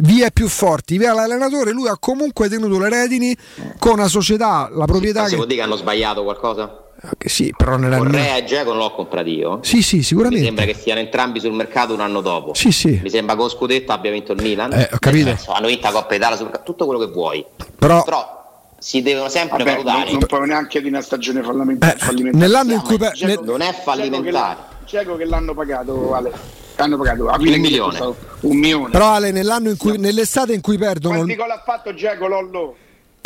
[0.01, 3.35] Via più forti, via l'allenatore, lui ha comunque tenuto le redini
[3.79, 5.25] con una società, la proprietà.
[5.25, 5.35] Si che...
[5.35, 6.85] può dire che hanno sbagliato qualcosa?
[7.01, 9.59] Okay, sì, però nella Correa e Geco non l'ho comprato io.
[9.61, 10.39] Sì, sì, sicuramente.
[10.39, 12.53] Mi sembra che siano entrambi sul mercato un anno dopo.
[12.53, 12.99] Sì, sì.
[13.01, 14.71] Mi sembra che con Scudetto abbia vinto il Milan.
[14.73, 15.27] Eh, ho capito.
[15.27, 17.45] Senso, hanno vinto la Coppa Italia, tutto quello che vuoi.
[17.77, 20.11] Però, però si devono sempre Vabbè, valutare.
[20.11, 21.95] Non, non puoi neanche di una stagione fallimentare.
[21.95, 22.45] Eh, fallimentare.
[22.45, 24.77] Nell'anno in cui Geco, non è fallimentare.
[24.89, 26.31] Geco che l'hanno pagato Ale.
[26.77, 28.15] hanno pagato a un milione.
[28.39, 28.89] un milione.
[28.89, 31.17] Però Ale, nell'anno in cui, nell'estate in cui perdono.
[31.17, 32.75] Quanti gol ha fatto Giacomo Lollo?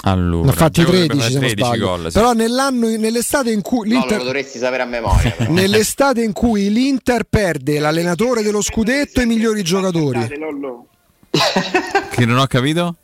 [0.05, 2.11] Allora, ne ha fatti 13, 13 gol, sì.
[2.11, 4.11] però nell'anno, nell'estate in cui l'Inter...
[4.11, 5.33] No, lo dovresti sapere a memoria.
[5.47, 10.27] nell'estate in cui l'Inter perde l'allenatore dello scudetto e i migliori giocatori.
[12.11, 12.97] che non ho capito?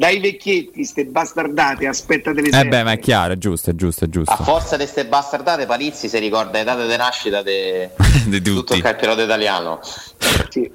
[0.00, 4.06] Dai vecchietti, ste bastardate, aspettate le Eh beh, ma è chiaro, è giusto, è giusto,
[4.06, 4.32] è giusto.
[4.32, 8.80] A forza di ste bastardate, Palizzi si ricorda le date di nascita di tutto il
[8.80, 9.78] campionato italiano.
[10.48, 10.70] Sì.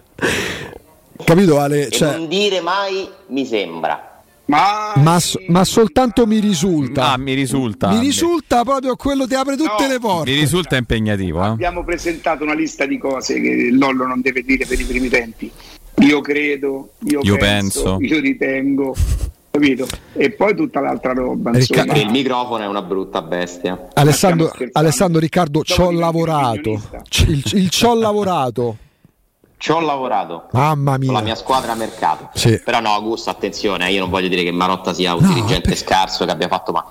[1.23, 1.89] Capito Ale?
[1.89, 2.17] Cioè...
[2.17, 4.21] non dire mai mi sembra.
[4.45, 4.93] Ma...
[4.97, 7.13] Ma, ma, soltanto mi risulta.
[7.13, 7.89] Ah, mi risulta.
[7.89, 10.29] Mi risulta proprio quello ti apre tutte no, le porte.
[10.29, 11.43] Mi risulta impegnativo.
[11.43, 11.47] Eh?
[11.47, 15.51] Abbiamo presentato una lista di cose che Lollo non deve dire per i primi tempi.
[15.97, 18.95] Io credo, io, io penso, penso, io ritengo.
[19.51, 19.88] Capito?
[20.13, 21.51] E poi tutta l'altra roba.
[21.51, 23.88] Ricca- il microfono è una brutta bestia.
[23.93, 26.81] Alessandro, Alessandro Riccardo, ci ho lavorato.
[27.27, 28.77] Il, il ci ho lavorato.
[29.58, 31.08] Ci ho lavorato Mamma mia.
[31.08, 32.29] con la mia squadra a mercato.
[32.34, 32.60] Sì.
[32.63, 35.77] Però no, Augusto, attenzione, io non voglio dire che Marotta sia un no, dirigente per...
[35.77, 36.88] scarso che abbia fatto male.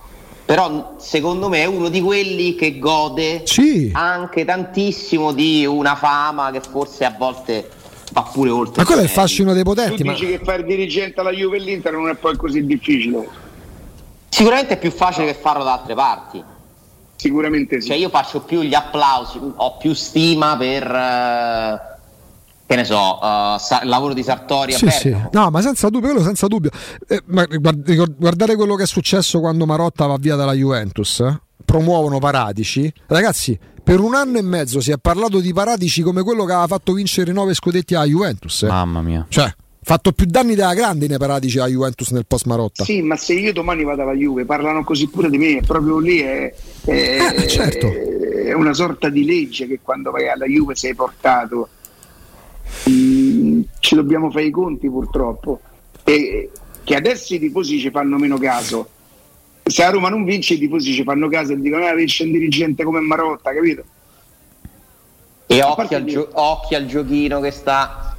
[0.46, 3.90] Però secondo me è uno di quelli che gode sì.
[3.92, 7.70] anche tantissimo di una fama che forse a volte
[8.14, 8.80] va pure oltre.
[8.80, 9.96] Ma quello è il fascino dei potenti.
[9.96, 10.12] Tu ma...
[10.12, 13.28] dici che fare il dirigente alla Juve e l'Inter non è poi così difficile?
[14.28, 16.42] Sicuramente è più facile che farlo da altre parti.
[17.16, 17.88] Sicuramente sì.
[17.88, 20.86] Cioè io faccio più gli applausi, ho più stima per...
[20.86, 21.92] Uh,
[22.66, 25.14] che ne so, uh, sa- il lavoro di Sartori sì, sì.
[25.32, 26.70] No, ma senza dubbio, quello senza dubbio.
[27.06, 31.20] Eh, ma guardate quello che è successo quando Marotta va via dalla Juventus.
[31.20, 31.40] Eh?
[31.64, 32.92] Promuovono Paratici.
[33.06, 36.66] Ragazzi, per un anno e mezzo si è parlato di Paratici come quello che aveva
[36.66, 38.62] fatto vincere nove scudetti alla Juventus.
[38.62, 38.68] Eh.
[38.68, 39.26] Mamma mia.
[39.28, 42.82] Cioè, fatto più danni della grandine Paratici alla Juventus nel post Marotta.
[42.82, 46.20] Sì, ma se io domani vado alla Juve parlano così pure di me, proprio lì
[46.20, 46.54] è,
[46.86, 47.92] è, eh, certo.
[47.92, 51.68] è una sorta di legge che quando vai alla Juve sei portato.
[52.88, 55.60] Mm, ci dobbiamo fare i conti purtroppo.
[56.04, 56.50] E
[56.82, 58.88] che adesso i tifosi ci fanno meno caso
[59.66, 62.32] se a Roma non vince i tifosi ci fanno caso e dicono ah vince un
[62.32, 63.82] dirigente come Marotta capito?
[65.46, 68.14] e occhi al, gio- occhi al, giochino che sta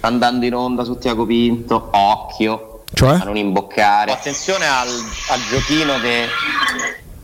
[0.00, 3.18] andando in onda su Tiago Pinto occhio cioè?
[3.18, 6.26] a non imboccare attenzione al, al giochino che,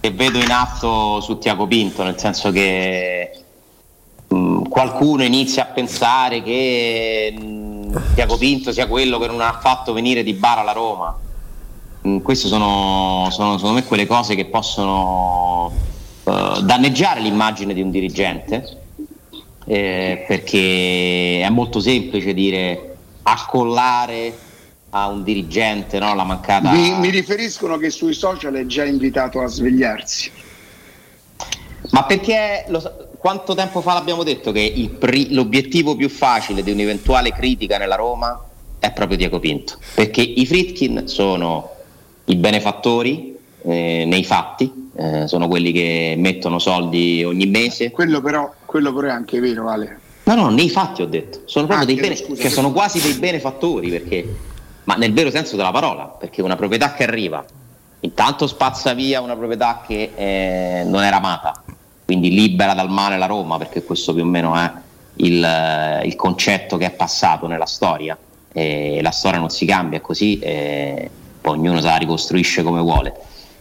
[0.01, 3.43] che, vedo in atto su Tiago Pinto nel senso che
[4.27, 9.41] mh, mm, qualcuno inizia a pensare che mh, mm, Tiago Pinto sia quello che non
[9.41, 11.19] ha fatto venire di bar alla Roma
[12.23, 15.73] queste sono, sono, secondo me quelle cose che possono
[16.25, 18.85] uh, danneggiare l'immagine di un dirigente
[19.67, 24.45] eh, perché è molto semplice dire accollare
[24.91, 29.41] a un dirigente no, la mancata mi, mi riferiscono che sui social è già invitato
[29.41, 30.31] a svegliarsi.
[31.91, 37.33] Ma perché lo, quanto tempo fa l'abbiamo detto che pri, l'obiettivo più facile di un'eventuale
[37.33, 38.43] critica nella Roma
[38.79, 39.79] è proprio Diego Pinto?
[39.95, 41.76] Perché i Fritkin sono
[42.27, 47.91] i benefattori eh, nei fatti, eh, sono quelli che mettono soldi ogni mese.
[47.91, 50.01] Quello però, quello però è anche vero, Vale.
[50.25, 53.01] No, no, nei fatti ho detto, sono proprio ah, dei bene, scusa, che sono quasi
[53.01, 54.37] dei benefattori, perché,
[54.83, 57.45] ma nel vero senso della parola, perché una proprietà che arriva,
[58.01, 61.63] intanto spazza via una proprietà che eh, non era amata,
[62.05, 64.69] quindi libera dal male la Roma, perché questo più o meno è
[65.19, 68.19] il, il concetto che è passato nella storia,
[68.53, 70.41] e la storia non si cambia, così
[71.47, 73.15] poi ognuno se la ricostruisce come vuole.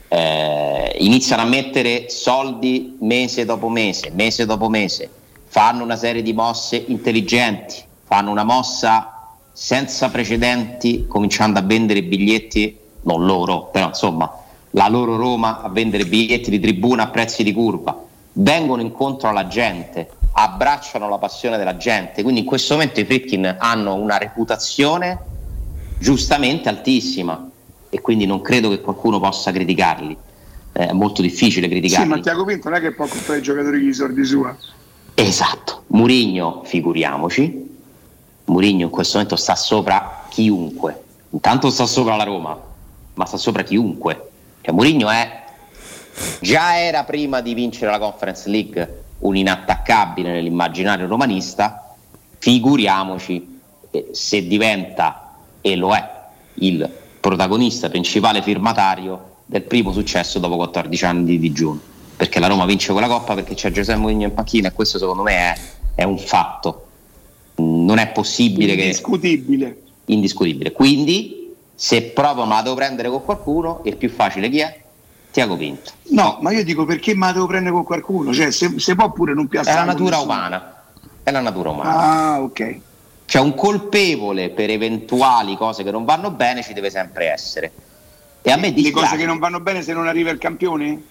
[0.08, 5.08] Eh, iniziano a mettere soldi mese dopo mese, mese dopo mese,
[5.46, 12.76] fanno una serie di mosse intelligenti, fanno una mossa senza precedenti, cominciando a vendere biglietti,
[13.04, 14.34] non loro, però insomma
[14.72, 19.46] la loro Roma a vendere biglietti di tribuna a prezzi di curva, vengono incontro alla
[19.46, 25.20] gente, abbracciano la passione della gente, quindi in questo momento i Fritkin hanno una reputazione
[26.00, 27.52] giustamente altissima
[27.96, 30.18] e quindi non credo che qualcuno possa criticarli.
[30.74, 32.04] Eh, è molto difficile criticarli.
[32.04, 34.54] Sì, ma Tiago Pinto non è che può comprare i giocatori di soldi sua.
[35.14, 35.84] Esatto.
[35.88, 37.78] Murigno, figuriamoci.
[38.46, 41.04] Murigno in questo momento sta sopra chiunque.
[41.30, 42.60] Intanto sta sopra la Roma,
[43.14, 44.30] ma sta sopra chiunque.
[44.60, 45.44] Cioè, Murigno è
[46.42, 51.96] già era prima di vincere la Conference League un inattaccabile nell'immaginario romanista.
[52.40, 53.62] Figuriamoci
[54.12, 56.10] se diventa e lo è
[56.56, 61.80] il protagonista principale firmatario del primo successo dopo 14 anni di digiuno.
[62.16, 65.24] Perché la Roma vince quella coppa perché c'è Giuseppe Mourinho in panchina e questo secondo
[65.24, 65.56] me è,
[65.96, 66.86] è un fatto.
[67.56, 69.66] Non è possibile Indiscutibile.
[70.06, 70.14] che.
[70.14, 70.72] Indiscutibile.
[70.72, 74.82] Quindi, se proprio me la devo prendere con qualcuno, il più facile chi è?
[75.32, 75.94] Tiago Pinto.
[76.10, 78.34] No, ma io dico perché me la devo prendere con qualcuno?
[78.34, 79.72] Cioè, se, se può pure non piace.
[79.72, 80.84] È la natura umana.
[81.24, 81.98] è la natura umana.
[81.98, 82.80] Ah, ok.
[83.26, 87.72] C'è un colpevole per eventuali cose che non vanno bene, ci deve sempre essere.
[88.42, 88.96] E a me dispiace.
[88.96, 91.02] Le cose che non vanno bene se non arriva il campione?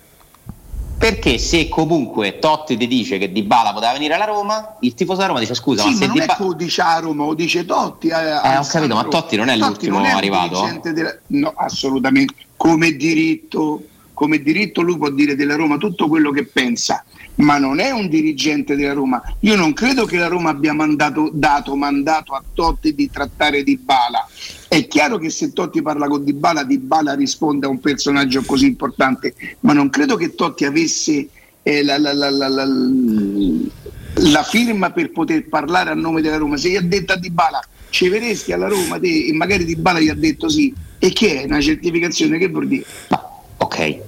[0.97, 5.17] Perché se comunque Totti ti dice che Di Bala poteva venire alla Roma, il tifoso
[5.17, 7.25] della Roma dice scusa, sì, ma se non Di è che lo dice a Roma,
[7.25, 8.11] lo dice Totti.
[8.11, 10.81] A, eh, ho capito, ma Totti non è Totti l'ultimo non è arrivato?
[10.83, 11.15] Della...
[11.27, 12.35] No, assolutamente.
[12.57, 13.83] Come diritto,
[14.15, 17.05] come diritto lui può dire della Roma tutto quello che pensa
[17.37, 19.23] ma non è un dirigente della Roma.
[19.41, 23.77] Io non credo che la Roma abbia mandato, dato mandato a Totti di trattare Di
[23.77, 24.27] Bala.
[24.69, 28.43] È chiaro che se Totti parla con Di Bala, Di Bala risponde a un personaggio
[28.43, 31.29] così importante, ma non credo che Totti avesse
[31.63, 32.49] eh, la, la, la,
[34.15, 36.57] la, firma per poter parlare a nome della Roma.
[36.57, 39.77] Se gli ha detto a Di Bala ci verresti alla Roma te, e magari Di
[39.77, 42.39] Bala gli ha detto sì, e che è una certificazione?
[42.39, 42.85] Che vuol dire?
[43.57, 44.01] ok,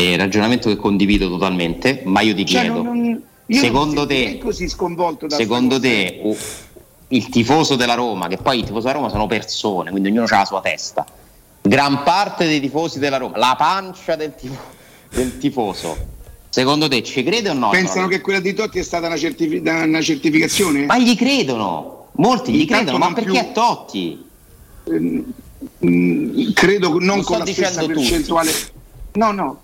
[0.00, 4.68] un ragionamento che condivido totalmente, ma io ti cioè, chiedo, non, io secondo te, così
[4.68, 6.36] sconvolto secondo te uh,
[7.08, 10.38] il tifoso della Roma, che poi i tifosi della Roma sono persone, quindi ognuno ha
[10.38, 11.04] la sua testa,
[11.60, 14.62] gran parte dei tifosi della Roma, la pancia del, tifo,
[15.10, 15.96] del tifoso,
[16.48, 17.70] secondo te ci crede o no?
[17.70, 20.86] Pensano che quella di Totti è stata una, certifi- una certificazione?
[20.86, 23.40] Ma gli credono, molti gli Intanto credono, ma perché più...
[23.40, 24.24] è Totti?
[25.86, 28.50] Mm, credo non, non con la stessa percentuale.
[28.50, 28.72] Tutti.
[29.12, 29.60] No, no,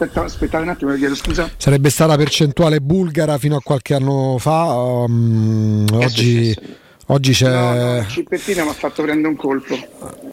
[0.00, 1.50] Aspetta, aspettate un attimo, chiedo scusa.
[1.56, 4.66] Sarebbe stata percentuale bulgara fino a qualche anno fa.
[4.72, 6.56] Um, oggi,
[7.06, 7.50] oggi, c'è.
[7.50, 9.76] No, no, Cipettina mi ha fatto prendere un colpo.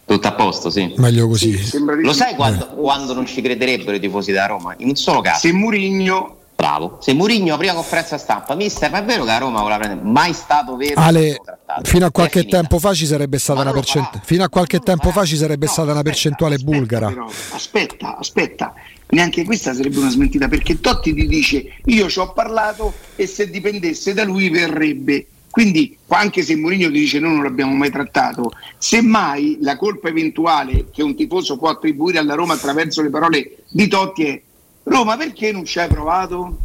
[0.06, 0.94] Tutto a posto, sì.
[0.98, 1.58] Meglio così.
[1.58, 2.76] Sì, Lo sai quando, eh.
[2.76, 4.76] quando, non ci crederebbero i tifosi da Roma?
[4.78, 5.40] In un solo caso.
[5.40, 6.38] Se Murigno.
[6.56, 7.00] Bravo.
[7.02, 10.08] Se Murigno prima conferenza stampa, mister, ma è vero che a Roma voleva prendere?
[10.08, 11.02] Mai stato vero.
[11.02, 11.42] Ale,
[11.82, 14.22] fino a qualche tempo fa ci sarebbe stata una percentuale.
[14.24, 17.08] Fino a qualche tempo fa ci sarebbe stata aspetta, una percentuale aspetta, bulgara.
[17.08, 18.74] Però, aspetta, aspetta
[19.10, 23.50] neanche questa sarebbe una smentita perché Totti ti dice io ci ho parlato e se
[23.50, 25.28] dipendesse da lui verrebbe.
[25.50, 28.52] Quindi anche se Mourinho ti dice noi non l'abbiamo mai trattato.
[28.78, 33.88] Semmai la colpa eventuale che un tifoso può attribuire alla Roma attraverso le parole di
[33.88, 34.42] Totti è
[34.84, 36.58] Roma perché non ci hai provato?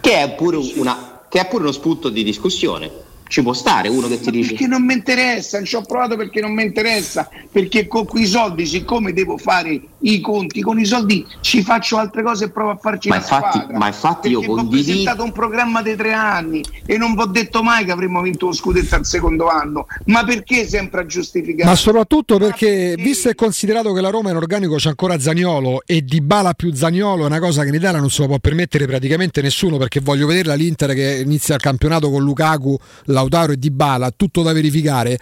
[0.00, 3.08] che è pure, una, che è pure uno spunto di discussione.
[3.28, 6.16] Ci può stare uno che ti dice perché non mi interessa, non ci ho provato
[6.16, 10.84] perché non mi interessa, perché con quei soldi, siccome devo fare i conti, con i
[10.84, 13.78] soldi ci faccio altre cose e provo a farci ma infatti, squadra.
[13.78, 14.66] Ma infatti io condivido...
[14.66, 18.20] ho presentato un programma dei tre anni e non vi ho detto mai che avremmo
[18.22, 21.68] vinto lo scudetto al secondo anno, ma perché sempre a giustificare?
[21.68, 25.82] Ma soprattutto perché, perché, visto e considerato che la Roma in organico c'è ancora Zaniolo
[25.86, 28.38] e Di Bala più Zaniolo è una cosa che in Italia non se lo può
[28.38, 33.52] permettere praticamente nessuno, perché voglio vederla l'Inter che inizia il campionato con Lukaku, la Lautaro
[33.52, 35.18] e Di Bala, tutto da verificare.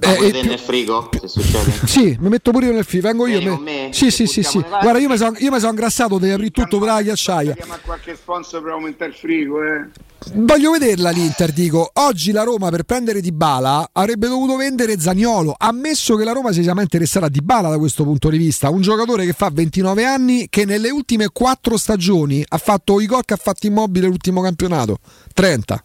[0.00, 0.48] Ma eh, più...
[0.48, 1.72] nel frigo se succede?
[1.84, 3.58] Sì, mi metto pure io nel frigo, vengo io.
[3.58, 3.60] Me...
[3.62, 3.88] Me?
[4.10, 4.60] Sì, sì, sì, sì.
[4.60, 7.56] Guarda, io mi sono son ingrassato, devi aprire tutto per la ghiacciaia.
[7.66, 9.88] Ma qualche sponsor per aumentare il frigo, eh.
[10.34, 11.90] Voglio vederla l'Inter, dico.
[11.94, 16.52] Oggi la Roma per prendere Di Bala avrebbe dovuto vendere Zagnolo, ammesso che la Roma
[16.52, 18.70] si sia mai interessata a Di Bala da questo punto di vista.
[18.70, 23.24] Un giocatore che fa 29 anni, che nelle ultime 4 stagioni ha fatto i gol
[23.24, 24.98] che ha fatto immobile l'ultimo campionato.
[25.34, 25.84] 30.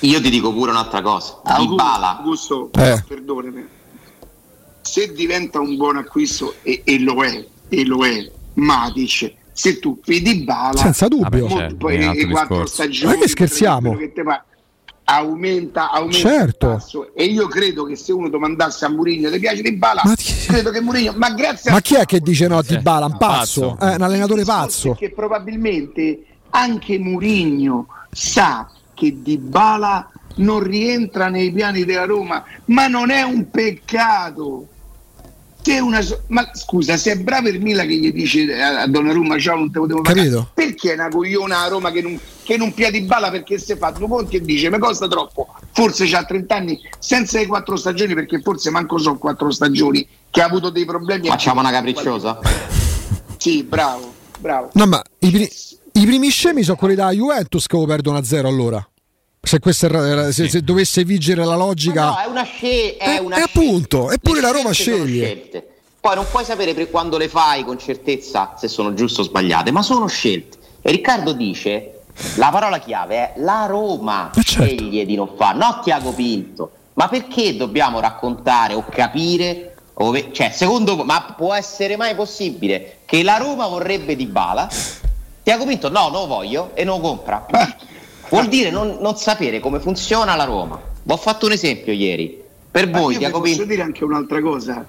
[0.00, 1.40] Io ti dico pure un'altra cosa.
[1.58, 2.18] Di Bala.
[2.18, 3.02] Augusto, eh.
[3.06, 3.78] perdonami.
[4.82, 9.98] Se diventa un buon acquisto, e, e lo è, e lo è, Matic se tu
[10.04, 11.46] vedi Bala senza dubbio.
[11.46, 13.94] Vabbè, certo, poi le quattro stagioni ma che scherziamo.
[13.94, 14.12] che
[15.04, 17.12] aumenta, aumenta certo.
[17.14, 20.02] e io credo che se uno domandasse a Mourinho ti piace di Bala?
[20.04, 20.32] Ma ti...
[20.46, 23.06] credo che Mourinho ma grazie ma chi è che dice no di Bala?
[23.06, 23.92] un pazzo, pazzo.
[23.92, 24.88] Eh, un allenatore pazzo.
[24.90, 32.86] perché probabilmente anche Mourinho sa che Di Bala non rientra nei piani della Roma ma
[32.86, 34.68] non è un peccato
[35.80, 39.70] una, ma scusa, se è bravo il Mila che gli dice a Donnarumma ciao non
[39.70, 43.30] te potevo pagare, perché è una cogliona a Roma che non, che non piedi balla
[43.30, 47.38] perché se fa due punti e dice mi costa troppo, forse c'ha 30 anni senza
[47.38, 51.28] le quattro stagioni perché forse manco so quattro stagioni che ha avuto dei problemi.
[51.28, 52.38] Facciamo una capricciosa?
[53.40, 54.68] Sì, bravo, bravo.
[54.74, 55.50] No, ma i, pri-
[55.92, 58.86] i primi scemi sono quelli da Juventus che lo perdono a zero allora.
[59.42, 63.04] Se, era, se, se, dovesse vigere la logica, no, è una scelta.
[63.04, 65.50] È, è appunto, eppure la Roma sceglie.
[65.98, 69.70] Poi non puoi sapere per quando le fai con certezza se sono giuste o sbagliate,
[69.70, 70.58] ma sono scelte.
[70.82, 72.02] E Riccardo dice:
[72.36, 74.66] la parola chiave è la Roma eh, certo.
[74.66, 76.70] sceglie di non fare, no Tiago Pinto.
[76.94, 79.74] Ma perché dobbiamo raccontare o capire?
[79.94, 84.26] O ve- cioè, secondo voi, ma può essere mai possibile che la Roma vorrebbe di
[84.26, 84.68] Bala?
[85.42, 87.46] Tiago Pinto, no, non lo voglio e non lo compra.
[88.30, 90.80] Vuol dire non, non sapere come funziona la Roma.
[91.02, 92.40] Vi ho fatto un esempio ieri.
[92.70, 94.86] Per Ma voi, Diaco Posso dire anche un'altra cosa.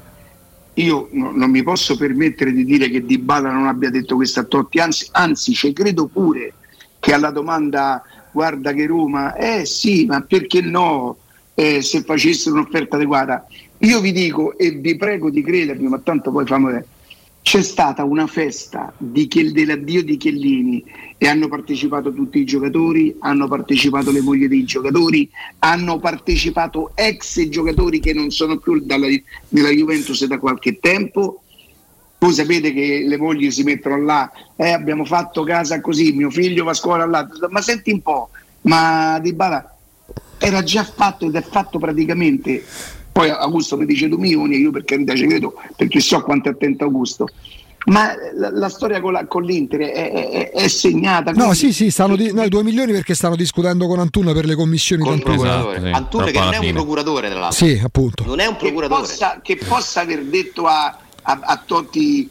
[0.75, 4.41] Io no, non mi posso permettere di dire che Di Bala non abbia detto questo
[4.41, 6.53] a Totti, anzi, anzi ci credo pure
[6.99, 11.17] che alla domanda guarda che Roma, eh sì, ma perché no?
[11.55, 13.45] Eh, se facessero un'offerta adeguata.
[13.79, 16.69] Io vi dico e vi prego di credermi, ma tanto poi famo
[17.41, 20.83] c'è stata una festa di, dell'addio di Chiellini
[21.17, 25.29] e hanno partecipato tutti i giocatori, hanno partecipato le mogli dei giocatori,
[25.59, 29.07] hanno partecipato ex giocatori che non sono più dalla,
[29.49, 31.41] nella Juventus da qualche tempo.
[32.19, 36.63] Voi sapete che le mogli si mettono là, eh, abbiamo fatto casa così, mio figlio
[36.63, 38.29] va a scuola là, ma senti un po',
[38.61, 39.75] ma Di Bala
[40.37, 42.63] era già fatto ed è fatto praticamente
[43.11, 46.51] poi Augusto mi dice 2 milioni, io per carità ci credo perché so quanto è
[46.51, 47.27] attento Augusto.
[47.83, 51.31] Ma la, la storia con, la, con l'Inter è, è, è, segnata.
[51.31, 54.53] No, sì, sì, stanno di, no, 2 milioni perché stanno discutendo con Antun per le
[54.53, 55.79] commissioni con procuratore.
[55.79, 57.65] Sì, Antun che non è un procuratore, tra l'altro.
[57.65, 58.23] Sì, appunto.
[58.23, 59.01] Non è un procuratore.
[59.01, 62.29] Che possa, che possa aver detto a, a, a Totti,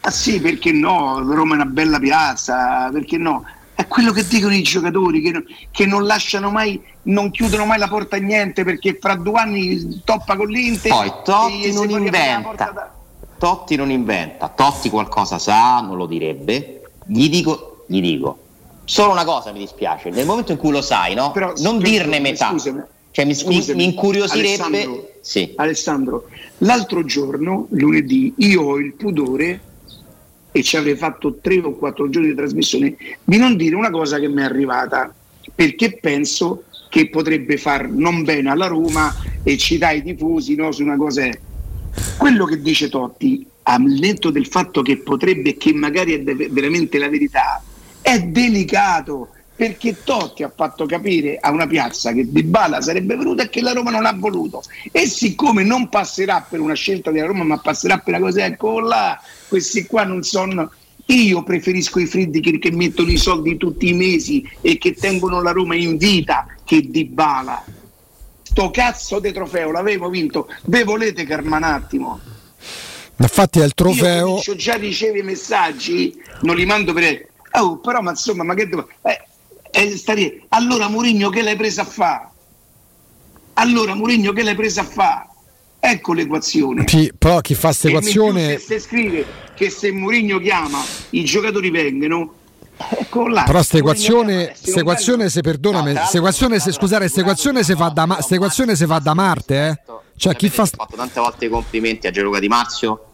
[0.00, 3.44] ah sì, perché no, Roma è una bella piazza, perché no?
[3.76, 7.88] È quello che dicono i giocatori che, che, non lasciano mai, non chiudono mai la
[7.88, 10.90] porta a niente perché fra due anni toppa con l'Inter.
[10.90, 12.70] Poi Totti non inventa.
[12.72, 12.94] Da...
[13.36, 16.84] Totti non inventa, Totti qualcosa sa, non lo direbbe.
[17.04, 18.38] Gli dico, gli dico.
[18.84, 21.32] Solo una cosa mi dispiace, nel momento in cui lo sai, no?
[21.32, 22.48] Però, non dirne metà.
[22.52, 24.62] Scusami, cioè, mi, scusami, mi incuriosirebbe.
[24.62, 25.52] Alessandro, sì.
[25.54, 26.24] Alessandro,
[26.58, 29.60] l'altro giorno, lunedì, io ho il pudore
[30.56, 34.18] e ci avrei fatto tre o quattro giorni di trasmissione, di non dire una cosa
[34.18, 35.14] che mi è arrivata,
[35.54, 40.82] perché penso che potrebbe far non bene alla Roma e citare i tifosi no, su
[40.82, 41.24] una cosa.
[41.24, 41.38] È.
[42.16, 47.10] Quello che dice Totti, al netto del fatto che potrebbe che magari è veramente la
[47.10, 47.62] verità,
[48.00, 53.44] è delicato perché Totti ha fatto capire a una piazza che Di Bala sarebbe venuta
[53.44, 54.62] e che la Roma non ha voluto.
[54.92, 58.80] E siccome non passerà per una scelta della Roma ma passerà per una cosa ecco
[58.80, 60.70] là questi qua non sono
[61.06, 65.52] io preferisco i Friedkin che mettono i soldi tutti i mesi e che tengono la
[65.52, 67.64] Roma in vita che Di Bala.
[68.42, 70.48] Sto cazzo di trofeo l'avevo vinto.
[70.64, 72.20] Ve volete calma un attimo?
[73.18, 78.02] Infatti è il trofeo io già ricevi i messaggi non li mando per oh, però
[78.02, 79.24] ma insomma ma che devo eh.
[80.48, 82.28] Allora Murigno che l'hai presa a fare?
[83.54, 85.26] Allora Murigno che l'hai presa a fare?
[85.78, 86.84] Ecco l'equazione.
[86.86, 88.58] Sì, però chi fa questa equazione...
[88.58, 92.34] Se scrive che se Murigno chiama i giocatori vengono,
[92.78, 97.74] Ecco là, Però questa equazione, equazione se perdonami, no, equazione se scusate, questa equazione si
[97.74, 99.92] fa da, equazione si fa da Marte, eh?
[100.14, 103.04] Cioè chi fa ho fatto tante volte i complimenti a Gianluca Di Marzio.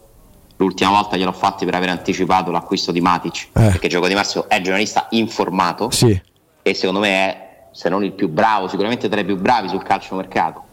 [0.57, 3.49] L'ultima volta gliel'ho fatti per aver anticipato l'acquisto di Matic, eh.
[3.53, 5.89] perché Gioco Di Marzio è giornalista informato.
[5.91, 6.31] Sì
[6.63, 9.83] e secondo me è, se non il più bravo, sicuramente tra i più bravi sul
[9.83, 10.63] calcio mercato.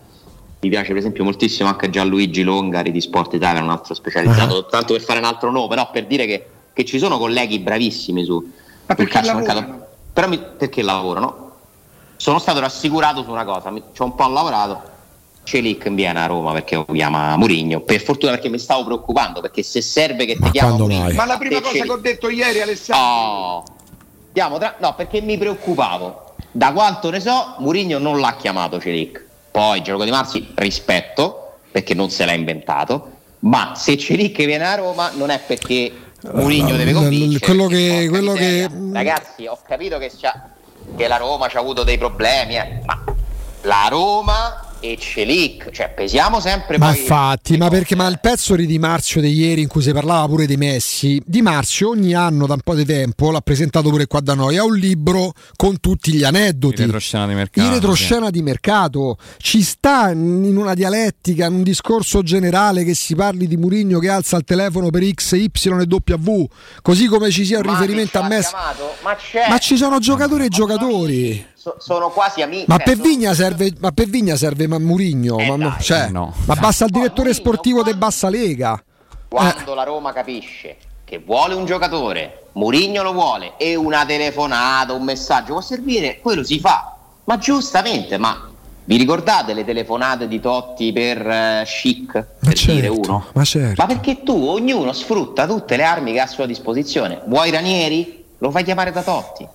[0.60, 4.66] Mi piace per esempio moltissimo anche Gianluigi Longari di Sport Italia, un altro specializzato, uh-huh.
[4.70, 8.24] tanto per fare un altro nome, no, per dire che, che ci sono colleghi bravissimi
[8.24, 8.50] su,
[8.86, 9.60] sul calcio lavorano?
[9.60, 9.86] mercato.
[10.12, 11.48] Però mi, perché lavorano?
[12.16, 14.98] Sono stato rassicurato su una cosa, ci ho un po' lavorato.
[15.42, 17.80] Celic viene a Roma perché lo chiama Murigno.
[17.80, 21.14] Per fortuna perché mi stavo preoccupando, perché se serve che ti Ma chiama Murigno.
[21.14, 21.86] Ma la prima cosa Celic...
[21.86, 23.04] che ho detto ieri Alessandro.
[23.04, 23.64] Oh
[24.32, 24.76] tra...
[24.78, 26.34] No, perché mi preoccupavo.
[26.52, 29.24] Da quanto ne so, Murigno non l'ha chiamato Celic.
[29.50, 33.18] Poi Gioco di Marzi, rispetto, perché non se l'ha inventato.
[33.40, 35.92] Ma se Celic viene a Roma non è perché
[36.32, 37.44] Murigno deve convincere.
[37.44, 38.68] Quello che, quello che...
[38.92, 40.10] Ragazzi, ho capito che,
[40.96, 43.02] che la Roma ha avuto dei problemi, eh, ma
[43.62, 48.66] la Roma e Celic, cioè pesiamo sempre ma infatti, ma perché ma il pezzo di
[48.66, 52.46] Di Marzio di ieri in cui si parlava pure dei Messi Di Marzio ogni anno
[52.46, 54.56] da un po' di tempo l'ha presentato pure qua da noi.
[54.56, 56.80] Ha un libro con tutti gli aneddoti.
[56.80, 58.32] In retroscena di mercato, in retroscena sì.
[58.32, 59.18] di mercato.
[59.38, 64.08] Ci sta in una dialettica in un discorso generale che si parli di Murigno che
[64.08, 66.44] alza il telefono per X, Y e W
[66.82, 68.52] così come ci sia un ma riferimento a Messi.
[69.02, 69.16] ma,
[69.48, 72.64] ma, ci sono giocatori e giocatori so, sono quasi amici.
[72.68, 75.38] Ma, per Vigna serve, ma per Vigna serve ma Murigno.
[75.38, 76.34] Eh ma, cioè, no.
[76.46, 78.82] ma basta il direttore sportivo di Bassa Lega.
[79.28, 79.74] Quando eh.
[79.74, 85.52] la Roma capisce che vuole un giocatore, Murigno lo vuole, e una telefonata, un messaggio
[85.52, 86.96] può servire, quello si fa.
[87.24, 88.48] Ma giustamente, ma
[88.84, 92.12] vi ricordate le telefonate di Totti per uh, Chic?
[92.12, 93.26] Per ma certo, dire uno?
[93.34, 93.74] Ma, certo.
[93.76, 97.20] ma perché tu, ognuno sfrutta tutte le armi che ha a sua disposizione.
[97.26, 98.24] Vuoi Ranieri?
[98.38, 99.46] Lo fai chiamare da Totti.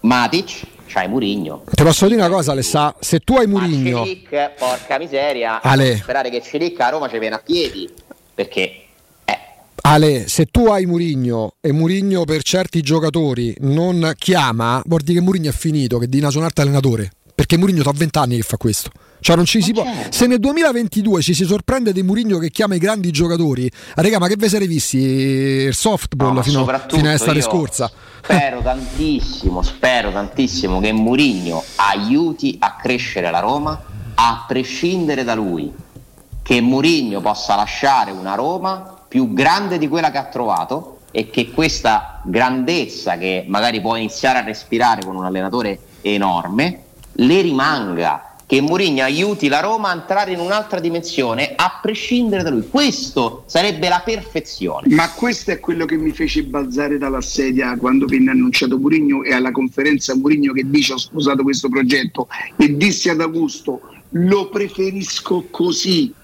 [0.00, 1.64] Matic, c'hai Murigno.
[1.70, 2.94] Ti posso dire una cosa, Alessà?
[2.98, 4.04] Se tu hai Murigno.
[4.04, 5.96] Celic, porca miseria, Ale.
[5.96, 7.88] sperare che Celic a Roma ci viene a piedi
[8.34, 8.82] perché.
[9.24, 9.38] Eh.
[9.82, 15.24] Ale, se tu hai Murigno e Murigno per certi giocatori non chiama, vuol dire che
[15.24, 17.12] Murigno è finito, che di un altro allenatore.
[17.38, 18.90] Per perché Mourinho ha 20 anni che fa questo.
[19.20, 19.84] Cioè non ci si può.
[19.84, 20.10] Certo.
[20.10, 24.18] Se nel 2022 ci si sorprende di Mourinho che chiama i grandi giocatori, ah, raga,
[24.18, 27.88] ma che ve siete visti il softball no, fino, fino all'estate scorsa?
[28.24, 33.84] Spero tantissimo, spero tantissimo che Mourinho aiuti a crescere la Roma
[34.16, 35.72] a prescindere da lui.
[36.42, 41.52] Che Mourinho possa lasciare una Roma più grande di quella che ha trovato e che
[41.52, 46.82] questa grandezza che magari può iniziare a respirare con un allenatore enorme
[47.20, 52.48] le rimanga che Mourinho aiuti la Roma a entrare in un'altra dimensione a prescindere da
[52.48, 52.66] lui.
[52.66, 54.94] Questo sarebbe la perfezione.
[54.94, 59.34] Ma questo è quello che mi fece balzare dalla sedia quando venne annunciato Mourinho e
[59.34, 65.46] alla conferenza Mourinho che dice ho sposato questo progetto e disse ad Augusto lo preferisco
[65.50, 66.14] così.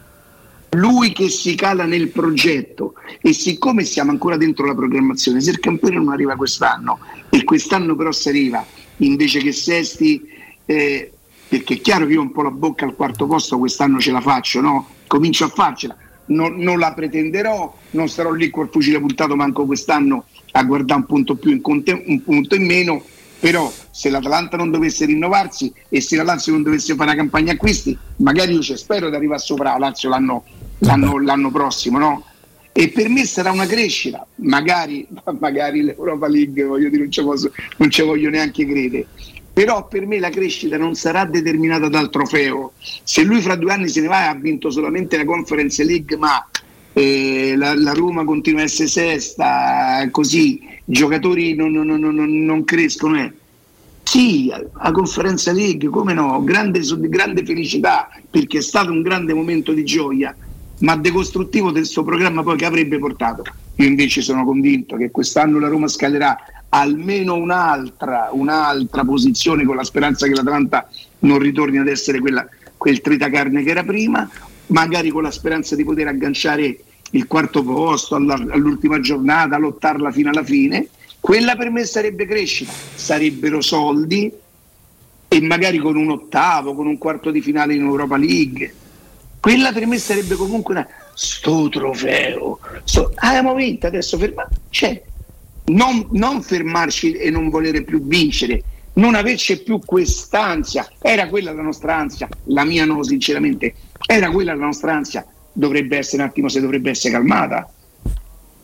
[0.70, 5.60] Lui che si cala nel progetto e siccome siamo ancora dentro la programmazione, se il
[5.60, 8.64] campione non arriva quest'anno e quest'anno però si arriva
[8.96, 10.32] invece che Sesti
[10.66, 11.12] eh,
[11.48, 14.20] perché è chiaro che io un po' la bocca al quarto posto quest'anno ce la
[14.20, 14.88] faccio, no?
[15.06, 15.96] Comincio a farcela,
[16.26, 21.06] non, non la pretenderò, non starò lì col fucile puntato manco quest'anno a guardare un
[21.06, 23.02] punto più in conte, un punto in meno,
[23.38, 27.52] però se l'Atalanta non dovesse rinnovarsi e se la Lazio non dovesse fare una campagna
[27.52, 30.44] acquisti, magari io ci spero di arrivare sopra la Lazio l'anno,
[30.78, 32.24] l'anno, l'anno prossimo, no?
[32.72, 35.06] E per me sarà una crescita, magari,
[35.38, 39.06] magari l'Europa League, voglio dire, non ci, posso, non ci voglio neanche credere
[39.54, 42.72] però per me la crescita non sarà determinata dal trofeo.
[43.04, 46.16] Se lui fra due anni se ne va e ha vinto solamente la Conference League,
[46.16, 46.44] ma
[46.92, 52.64] eh, la, la, Roma continua a essere sesta, così i giocatori non, non, non, non
[52.64, 53.16] crescono.
[53.20, 53.32] Eh.
[54.02, 59.72] Sì, la Conference League, come no, grande, grande felicità perché è stato un grande momento
[59.72, 60.36] di gioia,
[60.80, 63.44] ma decostruttivo del suo programma poi che avrebbe portato.
[63.76, 66.36] Io invece sono convinto che quest'anno la Roma scalerà
[66.74, 70.88] almeno un'altra, un'altra posizione con la speranza che l'Atalanta
[71.20, 72.46] non ritorni ad essere quella,
[72.76, 74.28] quel tritacarne che era prima,
[74.68, 76.78] magari con la speranza di poter agganciare
[77.10, 80.88] il quarto posto all'ultima giornata, lottarla fino alla fine.
[81.20, 84.32] Quella per me sarebbe crescita, sarebbero soldi
[85.28, 88.74] e magari con un ottavo, con un quarto di finale in Europa League.
[89.38, 92.58] Quella per me sarebbe comunque una sto trofeo.
[92.82, 94.46] Sto, ah, abbiamo vinto adesso ferma.
[94.68, 95.00] C'è
[95.66, 98.62] non, non fermarci e non volere più vincere,
[98.94, 100.88] non averci più quest'ansia.
[101.00, 103.74] Era quella la nostra ansia, la mia no, sinceramente,
[104.06, 105.24] era quella la nostra ansia.
[105.52, 107.68] Dovrebbe essere un attimo se dovrebbe essere calmata.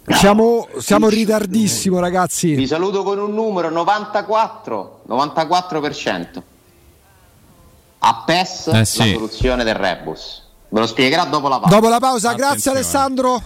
[0.02, 0.16] No.
[0.16, 2.54] Siamo, siamo ritardissimo, ragazzi.
[2.54, 6.42] Vi saluto con un numero 94, 94%.
[8.02, 8.98] A PES eh sì.
[8.98, 10.48] la soluzione del rebus.
[10.68, 11.74] Ve lo spiegherà dopo la pausa.
[11.74, 12.52] Dopo la pausa, Attenzione.
[12.52, 13.38] grazie Alessandro.